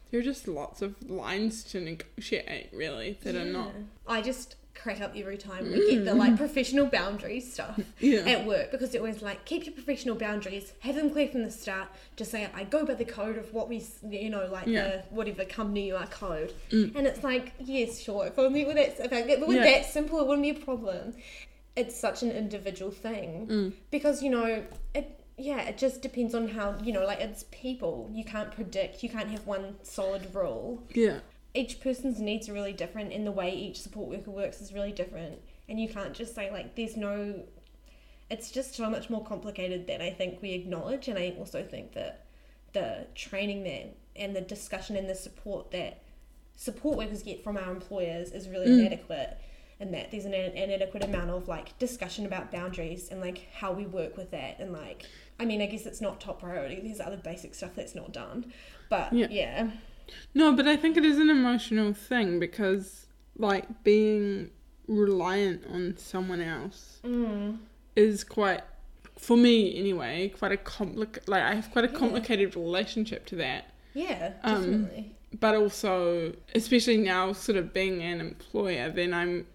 there 0.09 0.19
are 0.19 0.23
just 0.23 0.47
lots 0.47 0.81
of 0.81 0.95
lines 1.09 1.63
to 1.65 1.79
negotiate 1.81 2.69
really 2.73 3.17
that 3.23 3.35
are 3.35 3.43
not 3.45 3.71
I 4.07 4.21
just 4.21 4.55
crack 4.73 5.01
up 5.01 5.13
every 5.15 5.37
time 5.37 5.65
we 5.71 5.91
get 5.91 6.05
the 6.05 6.13
like 6.13 6.37
professional 6.37 6.85
boundaries 6.85 7.53
stuff 7.53 7.79
yeah 7.99 8.19
at 8.21 8.45
work 8.45 8.71
because 8.71 8.91
they're 8.91 9.01
always 9.01 9.21
like 9.21 9.43
keep 9.45 9.65
your 9.65 9.73
professional 9.73 10.15
boundaries, 10.15 10.73
have 10.79 10.95
them 10.95 11.09
clear 11.09 11.27
from 11.27 11.43
the 11.43 11.51
start. 11.51 11.87
Just 12.15 12.31
say 12.31 12.49
I 12.53 12.63
go 12.63 12.85
by 12.85 12.93
the 12.95 13.05
code 13.05 13.37
of 13.37 13.53
what 13.53 13.69
we, 13.69 13.83
you 14.07 14.29
know, 14.29 14.47
like 14.51 14.67
Yeah. 14.67 14.87
the 14.87 15.03
whatever 15.09 15.45
company 15.45 15.87
you 15.87 15.95
are 15.95 16.07
code, 16.07 16.53
Mm. 16.71 16.95
and 16.95 17.05
it's 17.07 17.23
like 17.23 17.53
yes, 17.59 17.99
sure. 17.99 18.27
If 18.27 18.39
only 18.39 18.65
with 18.65 18.75
that, 18.75 18.99
if 19.05 19.11
I, 19.13 19.17
it 19.17 19.39
Yeah. 19.47 19.63
that 19.63 19.85
simple, 19.85 20.19
it 20.19 20.27
wouldn't 20.27 20.43
be 20.43 20.49
a 20.61 20.65
problem. 20.65 21.13
It's 21.75 21.97
such 21.97 22.21
an 22.23 22.31
individual 22.31 22.91
thing 22.91 23.47
Mm. 23.47 23.73
because 23.91 24.21
you 24.23 24.29
know 24.29 24.63
it. 24.93 25.17
Yeah, 25.37 25.61
it 25.61 25.77
just 25.79 26.01
depends 26.03 26.35
on 26.35 26.49
how 26.49 26.77
you 26.83 26.91
know, 26.93 27.03
like 27.05 27.19
it's 27.19 27.45
people. 27.51 28.11
You 28.13 28.23
can't 28.23 28.51
predict. 28.51 29.01
You 29.01 29.09
can't 29.09 29.29
have 29.29 29.47
one 29.47 29.75
solid 29.81 30.35
rule 30.35 30.83
yeah 30.93 31.19
each 31.53 31.81
person's 31.81 32.19
needs 32.19 32.47
are 32.47 32.53
really 32.53 32.73
different 32.73 33.11
and 33.11 33.25
the 33.27 33.31
way 33.31 33.53
each 33.53 33.81
support 33.81 34.09
worker 34.09 34.31
works 34.31 34.61
is 34.61 34.73
really 34.73 34.91
different. 34.91 35.39
And 35.67 35.79
you 35.79 35.89
can't 35.89 36.13
just 36.13 36.33
say 36.35 36.49
like 36.51 36.75
there's 36.75 36.95
no 36.97 37.43
it's 38.29 38.49
just 38.49 38.75
so 38.75 38.89
much 38.89 39.09
more 39.09 39.23
complicated 39.25 39.87
than 39.87 40.01
I 40.01 40.09
think 40.09 40.41
we 40.41 40.53
acknowledge. 40.53 41.09
And 41.09 41.19
I 41.19 41.35
also 41.37 41.63
think 41.63 41.93
that 41.93 42.25
the 42.73 43.07
training 43.15 43.63
that 43.63 43.95
and 44.15 44.33
the 44.35 44.41
discussion 44.41 44.95
and 44.95 45.09
the 45.09 45.15
support 45.15 45.71
that 45.71 46.01
support 46.55 46.97
workers 46.97 47.23
get 47.23 47.43
from 47.43 47.57
our 47.57 47.71
employers 47.71 48.31
is 48.31 48.47
really 48.47 48.67
Mm. 48.67 48.79
inadequate. 48.79 49.37
And 49.81 49.93
that 49.95 50.11
there's 50.11 50.25
an 50.25 50.33
inadequate 50.33 51.03
amount 51.03 51.31
of 51.31 51.47
like 51.47 51.77
discussion 51.79 52.25
about 52.25 52.51
boundaries 52.51 53.09
and 53.09 53.19
like 53.19 53.47
how 53.51 53.73
we 53.73 53.85
work 53.87 54.15
with 54.15 54.31
that. 54.31 54.59
And 54.59 54.71
like 54.71 55.05
I 55.39 55.45
mean 55.45 55.61
I 55.61 55.65
guess 55.65 55.85
it's 55.85 55.99
not 56.01 56.21
top 56.21 56.39
priority. 56.39 56.79
There's 56.79 57.01
other 57.01 57.17
basic 57.17 57.53
stuff 57.55 57.71
that's 57.75 57.95
not 57.95 58.13
done. 58.13 58.53
But 58.89 59.11
Yeah. 59.11 59.27
yeah 59.29 59.71
No, 60.33 60.53
but 60.53 60.67
I 60.67 60.75
think 60.75 60.97
it 60.97 61.05
is 61.05 61.17
an 61.17 61.29
emotional 61.29 61.93
thing 61.93 62.39
because, 62.39 63.07
like, 63.37 63.83
being 63.83 64.49
reliant 64.87 65.65
on 65.71 65.95
someone 65.97 66.41
else 66.41 66.99
mm. 67.03 67.57
is 67.95 68.23
quite, 68.23 68.61
for 69.17 69.37
me 69.37 69.77
anyway, 69.77 70.29
quite 70.37 70.51
a 70.51 70.57
complicated. 70.57 71.27
Like, 71.29 71.43
I 71.43 71.53
have 71.55 71.71
quite 71.71 71.85
a 71.85 71.91
Yeah. 71.91 71.97
complicated 71.99 72.55
relationship 72.55 73.25
to 73.27 73.35
that. 73.37 73.65
Yeah, 73.93 74.33
Um, 74.43 74.53
definitely. 74.83 75.11
But 75.39 75.55
also, 75.55 76.33
especially 76.55 76.97
now, 76.97 77.31
sort 77.33 77.57
of 77.57 77.73
being 77.73 78.01
an 78.01 78.19
employer, 78.19 78.89
then 78.89 79.13
I'm, 79.13 79.47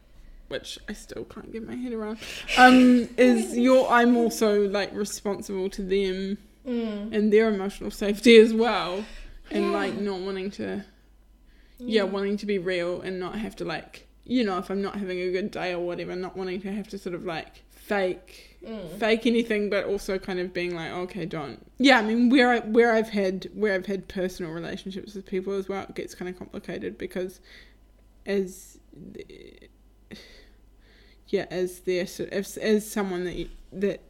which 0.49 0.79
I 0.89 0.95
still 0.95 1.25
can't 1.25 1.53
get 1.53 1.67
my 1.67 1.75
head 1.75 1.93
around, 1.93 2.19
um, 2.57 3.09
is 3.19 3.57
you're. 3.59 3.87
I'm 3.89 4.17
also 4.17 4.67
like 4.69 4.95
responsible 4.95 5.69
to 5.71 5.83
them 5.83 6.39
Mm. 6.67 7.13
and 7.15 7.33
their 7.33 7.49
emotional 7.49 7.91
safety 7.93 8.37
as 8.39 8.53
well, 8.53 9.05
and 9.51 9.65
Yeah. 9.65 9.71
like 9.71 9.95
not 9.97 10.21
wanting 10.21 10.51
to 10.53 10.85
yeah, 11.79 12.03
wanting 12.05 12.37
to 12.39 12.47
be 12.47 12.59
real 12.59 13.03
and 13.03 13.21
not 13.21 13.39
have 13.39 13.55
to 13.57 13.65
like, 13.65 14.07
you 14.25 14.43
know, 14.45 14.57
if 14.59 14.71
I'm 14.71 14.81
not 14.81 14.97
having 14.97 15.21
a 15.21 15.31
good 15.31 15.51
day 15.51 15.75
or 15.75 15.81
whatever, 15.87 16.17
not 16.17 16.35
wanting 16.37 16.63
to 16.63 16.73
have 16.73 16.89
to 16.89 16.99
sort 16.99 17.15
of 17.15 17.25
like 17.25 17.63
fake 17.71 18.53
Mm. 18.67 18.99
fake 18.99 19.27
anything, 19.27 19.71
but 19.71 19.85
also 19.85 20.19
kind 20.19 20.41
of 20.41 20.53
being 20.53 20.75
like, 20.75 20.91
okay, 20.91 21.25
don't. 21.25 21.65
Yeah, 21.79 21.99
I 21.99 22.03
mean, 22.03 22.31
where 22.31 22.51
I 22.51 22.59
where 22.61 22.93
I've 22.93 23.11
had 23.11 23.49
where 23.55 23.75
I've 23.75 23.87
had 23.87 24.09
personal 24.09 24.51
relationships 24.51 25.15
with 25.15 25.25
people 25.27 25.53
as 25.53 25.69
well, 25.69 25.85
it 25.85 25.95
gets 25.95 26.15
kind 26.17 26.29
of 26.29 26.37
complicated 26.37 26.99
because 26.99 27.39
as 28.25 28.79
yeah, 31.29 31.47
as 31.51 31.81
their 31.81 32.07
as 32.33 32.57
as 32.57 32.91
someone 32.91 33.25
that 33.25 33.35
you, 33.35 33.49
that 33.73 34.01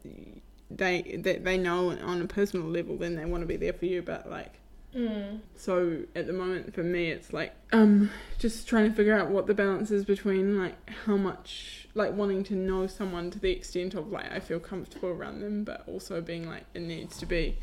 they 0.70 1.20
that 1.22 1.44
they 1.44 1.58
know 1.58 1.90
on 1.90 2.22
a 2.22 2.26
personal 2.26 2.66
level, 2.66 2.96
then 2.96 3.16
they 3.16 3.24
want 3.26 3.42
to 3.42 3.46
be 3.46 3.56
there 3.56 3.72
for 3.74 3.86
you, 3.86 4.00
but 4.02 4.30
like 4.30 4.54
Mm. 4.96 5.40
so 5.54 6.04
at 6.14 6.26
the 6.26 6.32
moment 6.32 6.72
for 6.74 6.82
me 6.82 7.10
it's 7.10 7.30
like 7.30 7.54
um 7.72 8.10
just 8.38 8.66
trying 8.66 8.88
to 8.88 8.96
figure 8.96 9.14
out 9.14 9.28
what 9.28 9.46
the 9.46 9.52
balance 9.52 9.90
is 9.90 10.06
between 10.06 10.58
like 10.58 10.74
how 11.04 11.18
much 11.18 11.86
like 11.94 12.14
wanting 12.14 12.42
to 12.44 12.54
know 12.54 12.86
someone 12.86 13.30
to 13.30 13.38
the 13.38 13.50
extent 13.50 13.92
of 13.92 14.10
like 14.10 14.32
I 14.32 14.40
feel 14.40 14.58
comfortable 14.58 15.10
around 15.10 15.40
them 15.40 15.64
but 15.64 15.84
also 15.86 16.22
being 16.22 16.48
like 16.48 16.64
it 16.72 16.80
needs 16.80 17.18
to 17.18 17.26
be 17.26 17.58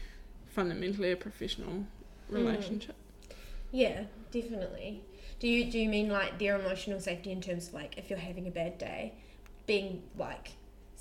fundamentally 0.53 1.11
a 1.11 1.15
professional 1.15 1.85
relationship. 2.29 2.95
Yeah, 3.71 4.03
definitely. 4.31 5.01
Do 5.39 5.47
you 5.47 5.69
do 5.69 5.79
you 5.79 5.89
mean 5.89 6.09
like 6.09 6.39
their 6.39 6.59
emotional 6.59 6.99
safety 6.99 7.31
in 7.31 7.41
terms 7.41 7.67
of 7.67 7.73
like 7.73 7.97
if 7.97 8.09
you're 8.09 8.19
having 8.19 8.47
a 8.47 8.51
bad 8.51 8.77
day, 8.77 9.13
being 9.65 10.03
like 10.17 10.51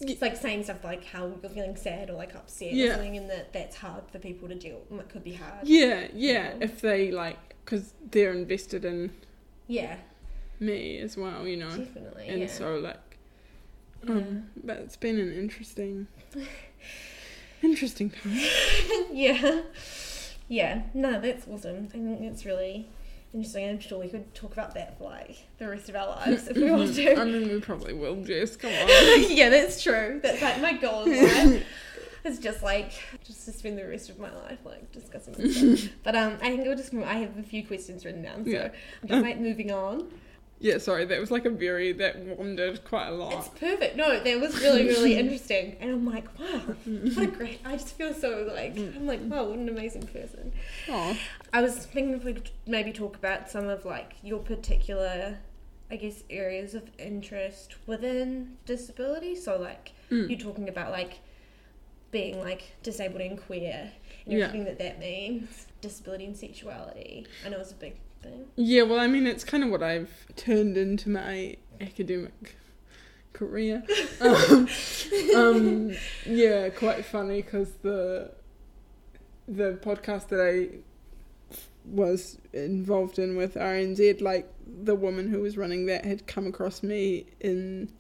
it's 0.03 0.21
like 0.23 0.37
saying 0.37 0.65
stuff 0.65 0.83
like 0.85 1.05
how 1.05 1.27
you're 1.27 1.51
feeling 1.51 1.77
sad 1.77 2.11
or 2.11 2.15
like 2.15 2.35
upset 2.35 2.73
Yeah. 2.73 2.87
or 2.87 2.91
something, 2.95 3.17
and 3.17 3.31
that 3.31 3.53
that's 3.53 3.77
hard 3.77 4.05
for 4.11 4.19
people 4.19 4.49
to 4.49 4.55
deal. 4.55 4.83
It 4.93 5.09
could 5.09 5.25
be 5.25 5.35
hard. 5.35 5.67
Yeah, 5.67 6.09
yeah, 6.15 6.33
Yeah. 6.33 6.55
if 6.61 6.81
they 6.81 7.11
like 7.11 7.39
cuz 7.65 7.93
they're 8.11 8.33
invested 8.33 8.85
in 8.85 9.11
Yeah, 9.69 9.97
me 10.61 10.99
as 10.99 11.17
well, 11.17 11.47
you 11.47 11.57
know. 11.57 11.71
definitely. 11.77 12.27
And 12.29 12.41
yeah. 12.43 12.47
so 12.49 12.77
like 12.77 12.97
yeah. 14.05 14.13
um 14.15 14.51
but 14.65 14.79
it's 14.79 14.97
been 14.97 15.19
an 15.19 15.33
interesting 15.33 16.07
interesting 17.63 18.11
time. 18.11 18.39
yeah. 19.13 19.63
Yeah. 20.49 20.83
No, 20.95 21.21
that's 21.21 21.47
awesome. 21.49 21.85
I 21.85 21.93
think 21.93 22.21
it's 22.23 22.45
really 22.45 22.89
interesting. 23.35 23.69
I'm 23.69 23.81
sure 23.81 23.99
we 23.99 24.09
could 24.09 24.35
talk 24.35 24.53
about 24.53 24.75
that 24.75 24.99
for 24.99 25.05
like 25.05 25.37
the 25.59 25.69
rest 25.69 25.89
of 25.89 25.97
our 25.97 26.09
lives 26.09 26.49
if 26.49 26.57
we 26.57 26.71
want 26.71 26.95
to. 26.97 27.15
I 27.17 27.25
mean 27.25 27.49
we 27.49 27.61
probably 27.61 27.93
will 27.95 28.23
Jess, 28.25 28.57
come 28.57 28.71
on. 28.73 28.89
yeah, 29.31 29.49
that's 29.49 29.83
true. 29.83 30.21
That's 30.23 30.43
like 30.43 30.61
my 30.61 30.75
goal 30.75 31.05
in 31.05 31.25
life. 31.25 31.67
It's 32.25 32.39
just 32.39 32.63
like 32.63 32.93
just 33.25 33.45
to 33.47 33.53
spend 33.53 33.77
the 33.77 33.85
rest 33.85 34.09
of 34.09 34.17
my 34.21 34.33
life 34.33 34.61
like 34.65 34.93
discussing 34.93 35.33
this 35.33 35.57
stuff. 35.57 35.93
But 36.05 36.15
um, 36.15 36.35
I 36.41 36.51
think 36.51 36.65
we'll 36.65 36.77
just. 36.77 36.95
I 36.95 37.15
have 37.15 37.37
a 37.37 37.43
few 37.43 37.67
questions 37.67 38.05
written 38.05 38.23
down, 38.23 38.45
so 38.45 38.51
Yeah. 38.53 38.69
I'm 39.03 39.09
just 39.09 39.23
like 39.25 39.41
moving 39.41 39.73
on. 39.73 40.07
Yeah, 40.63 40.79
sorry, 40.79 41.05
that 41.07 41.19
was 41.21 41.33
like 41.33 41.45
a 41.45 41.51
very 41.51 41.93
that 41.95 42.17
wandered 42.19 42.85
quite 42.85 43.09
a 43.09 43.11
lot. 43.11 43.33
It's 43.35 43.49
perfect. 43.59 43.97
No, 43.97 44.19
that 44.23 44.41
was 44.41 44.61
really 44.63 44.87
really 44.87 45.17
interesting, 45.19 45.77
and 45.81 45.91
I'm 45.91 46.07
like, 46.07 46.27
wow, 46.39 46.61
what 46.87 47.25
a 47.25 47.27
great. 47.27 47.61
I 47.65 47.73
just 47.73 47.97
feel 47.97 48.15
so 48.15 48.49
like 48.55 48.77
I'm 48.77 49.07
like, 49.07 49.21
wow, 49.25 49.45
what 49.45 49.59
an 49.59 49.69
amazing 49.69 50.07
person. 50.07 50.53
Oh, 50.89 51.17
I 51.53 51.61
was 51.63 51.85
thinking 51.85 52.15
if 52.15 52.25
we 52.25 52.35
could 52.35 52.51
maybe 52.67 52.93
talk 52.93 53.17
about 53.17 53.51
some 53.51 53.69
of 53.69 53.85
like 53.85 54.15
your 54.23 54.39
particular, 54.39 55.39
I 55.91 55.97
guess, 55.97 56.23
areas 56.31 56.75
of 56.75 56.85
interest 56.97 57.75
within 57.87 58.57
disability. 58.65 59.35
So 59.37 59.59
like 59.59 59.93
Mm. 60.13 60.29
you're 60.29 60.39
talking 60.39 60.69
about 60.69 60.91
like 60.93 61.21
being 62.13 62.39
like 62.41 62.75
disabled 62.83 63.23
and 63.23 63.41
queer 63.41 63.91
and 64.27 64.39
Yeah. 64.39 64.45
everything 64.47 64.65
that 64.67 64.79
that 64.79 64.99
means, 65.01 65.67
disability 65.81 66.27
and 66.27 66.37
sexuality. 66.37 67.27
I 67.45 67.49
know 67.49 67.59
it's 67.59 67.73
a 67.73 67.75
big 67.75 67.97
thing. 68.23 68.47
yeah. 68.57 68.83
Well, 68.83 69.01
I 69.01 69.07
mean, 69.07 69.27
it's 69.27 69.45
kind 69.45 69.65
of 69.65 69.71
what 69.71 69.83
I've 69.83 70.27
turned 70.37 70.77
into 70.77 71.09
my 71.09 71.57
academic 71.81 72.57
career. 73.33 73.83
um, 74.21 74.69
um, 75.37 75.93
yeah, 76.27 76.69
quite 76.71 77.05
funny 77.05 77.43
because 77.43 77.73
the 77.83 78.31
the 79.49 79.79
podcast 79.83 80.29
that 80.29 80.41
I 80.41 80.79
was 81.85 82.39
involved 82.53 83.19
in 83.19 83.37
with 83.37 83.55
RNZ, 83.55 84.21
like 84.21 84.53
the 84.67 84.95
woman 84.95 85.29
who 85.29 85.41
was 85.41 85.57
running 85.57 85.87
that 85.87 86.05
had 86.05 86.27
come 86.27 86.47
across 86.47 86.83
me 86.83 87.27
in 87.41 87.93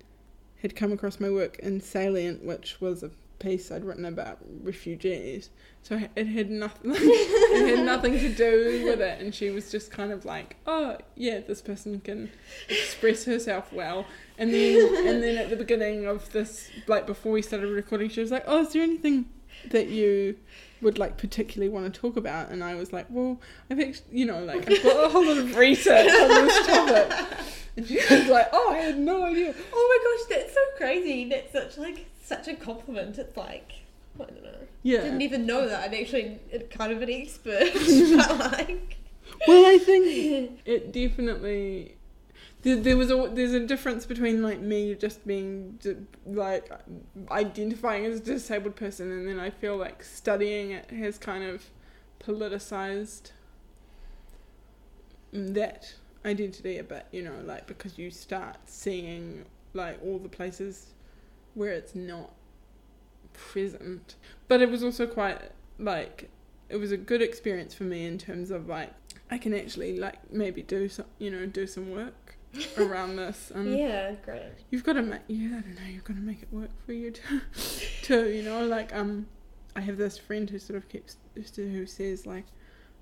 had 0.61 0.77
come 0.77 0.93
across 0.93 1.19
my 1.19 1.29
work 1.29 1.59
in 1.59 1.81
Salient, 1.81 2.45
which 2.45 2.81
was 2.81 3.03
a 3.03 3.11
piece 3.43 3.71
I'd 3.71 3.85
written 3.85 4.05
about 4.05 4.39
refugees. 4.63 5.51
So 5.83 6.01
it 6.15 6.27
had 6.27 6.51
nothing 6.51 6.93
it 6.95 7.77
had 7.77 7.85
nothing 7.85 8.19
to 8.19 8.29
do 8.33 8.85
with 8.85 9.01
it 9.01 9.21
and 9.21 9.35
she 9.35 9.51
was 9.51 9.71
just 9.71 9.91
kind 9.91 10.13
of 10.13 10.25
like, 10.25 10.57
Oh, 10.67 10.99
yeah, 11.17 11.41
this 11.41 11.61
person 11.61 12.01
can 12.01 12.31
express 12.69 13.25
herself 13.25 13.73
well 13.73 14.07
and 14.39 14.55
then 14.55 15.07
and 15.07 15.23
then 15.23 15.37
at 15.37 15.51
the 15.51 15.57
beginning 15.57 16.07
of 16.07 16.31
this 16.33 16.71
like 16.87 17.07
before 17.07 17.33
we 17.33 17.43
started 17.43 17.69
recording 17.69 18.09
she 18.09 18.21
was 18.21 18.31
like, 18.31 18.45
Oh, 18.47 18.61
is 18.63 18.73
there 18.73 18.83
anything 18.83 19.27
that 19.71 19.89
you 19.89 20.37
would 20.81 20.99
like 20.99 21.17
particularly 21.19 21.69
want 21.69 21.93
to 21.93 22.01
talk 22.01 22.17
about 22.17 22.51
and 22.51 22.63
I 22.63 22.75
was 22.77 22.93
like, 22.93 23.07
Well, 23.11 23.41
I've 23.69 23.81
actually 23.81 24.19
you 24.19 24.27
know, 24.27 24.45
like 24.45 24.71
I've 24.71 24.83
got 24.83 25.05
a 25.05 25.09
whole 25.09 25.27
lot 25.27 25.39
of 25.39 25.57
research 25.57 26.09
on 26.09 26.29
this 26.29 26.67
topic 26.67 27.29
and 27.77 27.87
she 27.87 27.97
was 27.97 28.29
like, 28.29 28.49
Oh, 28.53 28.71
I 28.73 28.79
had 28.79 28.99
no 28.99 29.25
idea. 29.25 29.53
Oh 29.73 30.25
my 30.29 30.37
gosh, 30.37 30.39
that's 30.39 30.55
so 30.55 30.61
crazy. 30.77 31.29
That's 31.29 31.53
such 31.53 31.79
like 31.79 32.07
such 32.23 32.49
a 32.49 32.55
compliment. 32.55 33.19
It's 33.19 33.37
like 33.37 33.73
I 34.17 34.25
don't 34.25 34.43
know. 34.45 34.57
Yeah. 34.83 35.03
Didn't 35.03 35.23
even 35.23 35.47
know 35.47 35.69
that 35.69 35.89
I'm 35.89 35.95
actually 35.95 36.39
kind 36.71 36.93
of 36.93 37.03
an 37.03 37.11
expert, 37.11 37.71
but 37.75 38.53
like 38.59 38.97
Well, 39.47 39.67
I 39.67 39.79
think 39.79 40.61
it 40.67 40.93
definitely. 40.93 41.97
there, 42.63 42.77
there 42.77 42.97
was 42.97 43.11
a 43.11 43.31
there's 43.33 43.55
a 43.55 43.67
difference 43.67 44.07
between 44.07 44.43
like 44.43 44.61
me 44.61 44.95
just 44.95 45.27
being 45.27 45.79
like 46.27 46.71
identifying 47.31 48.07
as 48.07 48.21
a 48.21 48.23
disabled 48.23 48.77
person 48.77 49.11
and 49.11 49.27
then 49.29 49.41
I 49.41 49.51
feel 49.51 49.77
like 49.77 50.03
studying 50.03 50.73
it 50.73 50.91
has 50.91 51.19
kind 51.19 51.45
of 51.45 51.65
politicized 52.21 53.33
that 55.33 55.95
identity 56.25 56.79
a 56.79 56.85
bit, 56.85 57.07
you 57.11 57.23
know, 57.23 57.35
like 57.45 57.67
because 57.67 57.99
you 57.99 58.11
start 58.11 58.57
seeing 58.67 59.45
like 59.75 59.99
all 60.05 60.19
the 60.19 60.29
places 60.29 60.89
where 61.55 61.73
it's 61.73 61.95
not 61.95 62.33
present. 63.33 64.17
But 64.49 64.61
it 64.63 64.71
was 64.71 64.83
also 64.83 65.07
quite 65.07 65.41
like 65.79 66.31
it 66.69 66.77
was 66.77 66.93
a 66.93 66.97
good 66.97 67.23
experience 67.23 67.75
for 67.75 67.85
me 67.85 68.07
in 68.07 68.19
terms 68.19 68.51
of 68.51 68.69
like 68.69 68.93
I 69.31 69.39
can 69.39 69.55
actually 69.55 69.99
like 69.99 70.33
maybe 70.33 70.63
do 70.63 70.89
some 70.89 71.07
you 71.19 71.31
know 71.31 71.47
do 71.47 71.67
some 71.67 71.91
work 71.91 72.37
around 72.77 73.17
this. 73.17 73.51
Um, 73.55 73.75
yeah, 73.75 74.13
great. 74.25 74.43
You've 74.71 74.85
got 74.85 74.95
to 74.95 75.03
make 75.03 75.21
yeah 75.29 75.59
I 75.59 75.61
don't 75.61 75.75
know 75.75 75.89
you've 75.91 76.05
got 76.05 76.17
to 76.17 76.23
make 76.23 76.43
it 76.43 76.49
work 76.53 76.71
for 76.85 76.93
you 76.93 77.11
too, 77.11 77.41
too 78.03 78.31
you 78.31 78.43
know 78.43 78.67
like 78.67 78.95
um 78.95 79.27
I 79.75 79.81
have 79.81 79.97
this 79.97 80.19
friend 80.19 80.49
who 80.49 80.59
sort 80.59 80.77
of 80.77 80.89
keeps 80.89 81.17
who 81.57 81.87
says 81.87 82.27
like 82.27 82.47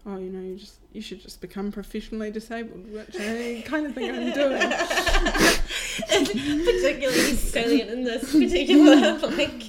oh 0.07 0.17
you 0.17 0.31
know 0.31 0.41
you 0.41 0.57
just 0.57 0.77
you 0.93 1.03
should 1.03 1.21
just 1.21 1.41
become 1.41 1.71
professionally 1.71 2.31
disabled 2.31 2.91
which 2.91 3.17
I 3.19 3.63
kind 3.67 3.87
of 3.87 3.95
think 3.95 4.13
I'm 4.13 4.33
doing. 4.33 4.61
particularly 6.09 7.35
salient 7.37 7.91
in 7.91 8.05
this 8.05 8.33
particular 8.33 9.19
like 9.37 9.65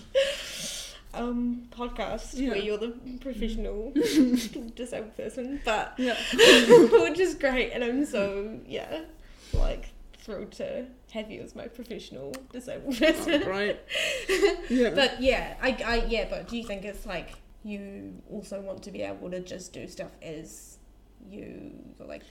um 1.14 1.64
podcast 1.72 2.34
Yeah. 2.40 2.50
where 2.50 2.58
you're 2.60 2.78
the 2.78 2.94
professional 3.20 3.92
disabled 4.76 5.16
person, 5.18 5.62
but 5.66 5.94
Yeah. 5.98 6.16
which 6.34 7.20
is 7.20 7.36
great, 7.36 7.72
and 7.72 7.84
I'm 7.84 8.06
so 8.06 8.60
yeah, 8.66 9.02
like 9.54 9.90
thrilled 10.20 10.52
to 10.54 10.86
have 11.12 11.30
you 11.30 11.42
as 11.42 11.56
my 11.56 11.68
professional 11.68 12.34
disabled 12.54 12.98
person. 12.98 13.42
Oh, 13.44 13.46
great. 13.46 13.80
Yeah. 14.70 14.92
But 14.92 15.22
yeah, 15.22 15.56
I, 15.62 15.72
I 15.86 16.06
yeah, 16.08 16.28
but 16.30 16.48
do 16.48 16.58
you 16.58 16.64
think 16.64 16.86
it's 16.86 17.06
like 17.06 17.34
you 17.64 18.14
also 18.30 18.60
want 18.62 18.84
to 18.84 18.92
be 18.92 19.02
able 19.02 19.30
to 19.32 19.40
just 19.40 19.74
do 19.74 19.88
stuff 19.88 20.12
as 20.22 20.78
you 21.30 21.72
like 22.00 22.24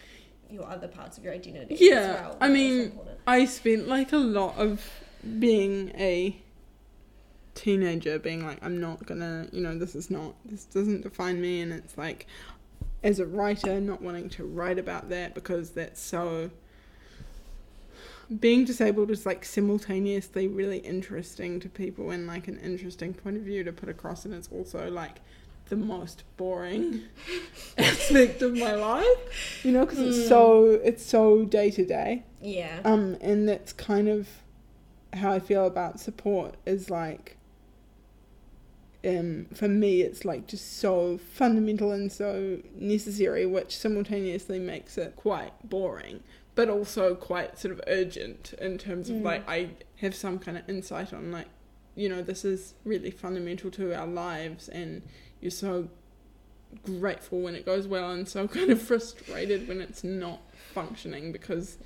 your 0.51 0.69
other 0.69 0.89
parts 0.89 1.19
of 1.19 1.25
your 1.25 1.33
identity? 1.33 1.77
Yeah, 1.79 1.95
as 1.95 2.21
well, 2.21 2.37
I 2.41 2.49
mean. 2.49 2.99
I 3.27 3.45
spent 3.45 3.87
like 3.89 4.13
a 4.13 4.19
lot 4.19 4.57
of 4.57 4.85
being 5.39 5.91
a 5.97 6.37
teenager 7.55 8.19
being 8.19 8.45
like 8.45 8.59
I'm 8.63 8.81
not 8.81 9.05
gonna 9.07 9.47
you 9.53 9.61
know 9.61 9.77
this 9.77 9.95
is 9.95 10.11
not 10.11 10.35
this 10.45 10.65
doesn't 10.65 11.03
define 11.03 11.41
me 11.41 11.61
and 11.61 11.73
it's 11.73 11.99
like 11.99 12.27
as 13.03 13.19
a 13.19 13.27
writer 13.27 13.81
not 13.81 14.01
wanting 14.01 14.29
to 14.31 14.45
write 14.45 14.79
about 14.79 15.11
that 15.11 15.35
because 15.35 15.71
that's 15.71 16.01
so 16.01 16.51
being 18.39 18.65
disabled 18.65 19.11
is 19.11 19.27
like 19.27 19.45
simultaneously 19.45 20.47
really 20.47 20.79
interesting 20.79 21.59
to 21.61 21.69
people 21.69 22.11
and 22.11 22.27
like 22.27 22.47
an 22.47 22.59
interesting 22.61 23.13
point 23.13 23.37
of 23.37 23.43
view 23.43 23.65
to 23.65 23.73
put 23.73 23.89
across 23.89 24.25
and 24.25 24.33
it's 24.33 24.49
also 24.53 24.89
like 24.91 25.21
the 25.69 25.77
most 25.77 26.23
boring 26.37 27.03
aspect 27.79 28.43
of 28.43 28.57
my 28.57 28.75
life 28.75 29.61
you 29.65 29.73
know 29.73 29.85
because 29.85 29.99
it's 30.01 30.19
Mm. 30.19 30.29
so 30.29 30.65
it's 30.85 31.05
so 31.05 31.45
day 31.45 31.71
to 31.71 31.85
day 31.85 32.25
yeah, 32.41 32.81
um 32.85 33.17
and 33.21 33.49
that's 33.49 33.73
kind 33.73 34.09
of 34.09 34.29
how 35.13 35.33
i 35.33 35.39
feel 35.41 35.67
about 35.67 35.99
support 36.01 36.57
is 36.67 36.89
like 36.91 37.37
um 39.05 39.47
for 39.55 39.69
me 39.69 40.03
it's 40.03 40.25
like 40.25 40.47
just 40.47 40.79
so 40.79 41.19
fundamental 41.19 41.91
and 41.91 42.13
so 42.13 42.59
necessary 42.75 43.47
which 43.47 43.77
simultaneously 43.77 44.59
makes 44.59 44.99
it 44.99 45.17
quite 45.17 45.53
boring 45.69 46.21
but 46.61 46.69
also 46.69 47.14
quite 47.14 47.59
sort 47.59 47.73
of 47.73 47.81
urgent 47.87 48.52
in 48.61 48.76
terms 48.87 49.09
of 49.11 49.17
Mm. 49.17 49.23
like 49.31 49.43
i 49.49 49.59
have 50.02 50.14
some 50.14 50.37
kind 50.45 50.57
of 50.59 50.69
insight 50.69 51.11
on 51.19 51.25
like 51.33 51.49
you 51.95 52.09
know 52.12 52.21
this 52.31 52.45
is 52.45 52.75
really 52.85 53.11
fundamental 53.11 53.71
to 53.79 53.85
our 54.00 54.07
lives 54.07 54.69
and 54.69 55.02
you're 55.41 55.50
so 55.69 55.89
grateful 56.85 57.41
when 57.41 57.54
it 57.54 57.65
goes 57.67 57.87
well 57.89 58.11
and 58.11 58.28
so 58.28 58.47
kind 58.58 58.71
of 58.71 58.80
frustrated 58.80 59.67
when 59.69 59.80
it's 59.80 60.04
not 60.04 60.41
functioning 60.75 61.32
because 61.32 61.78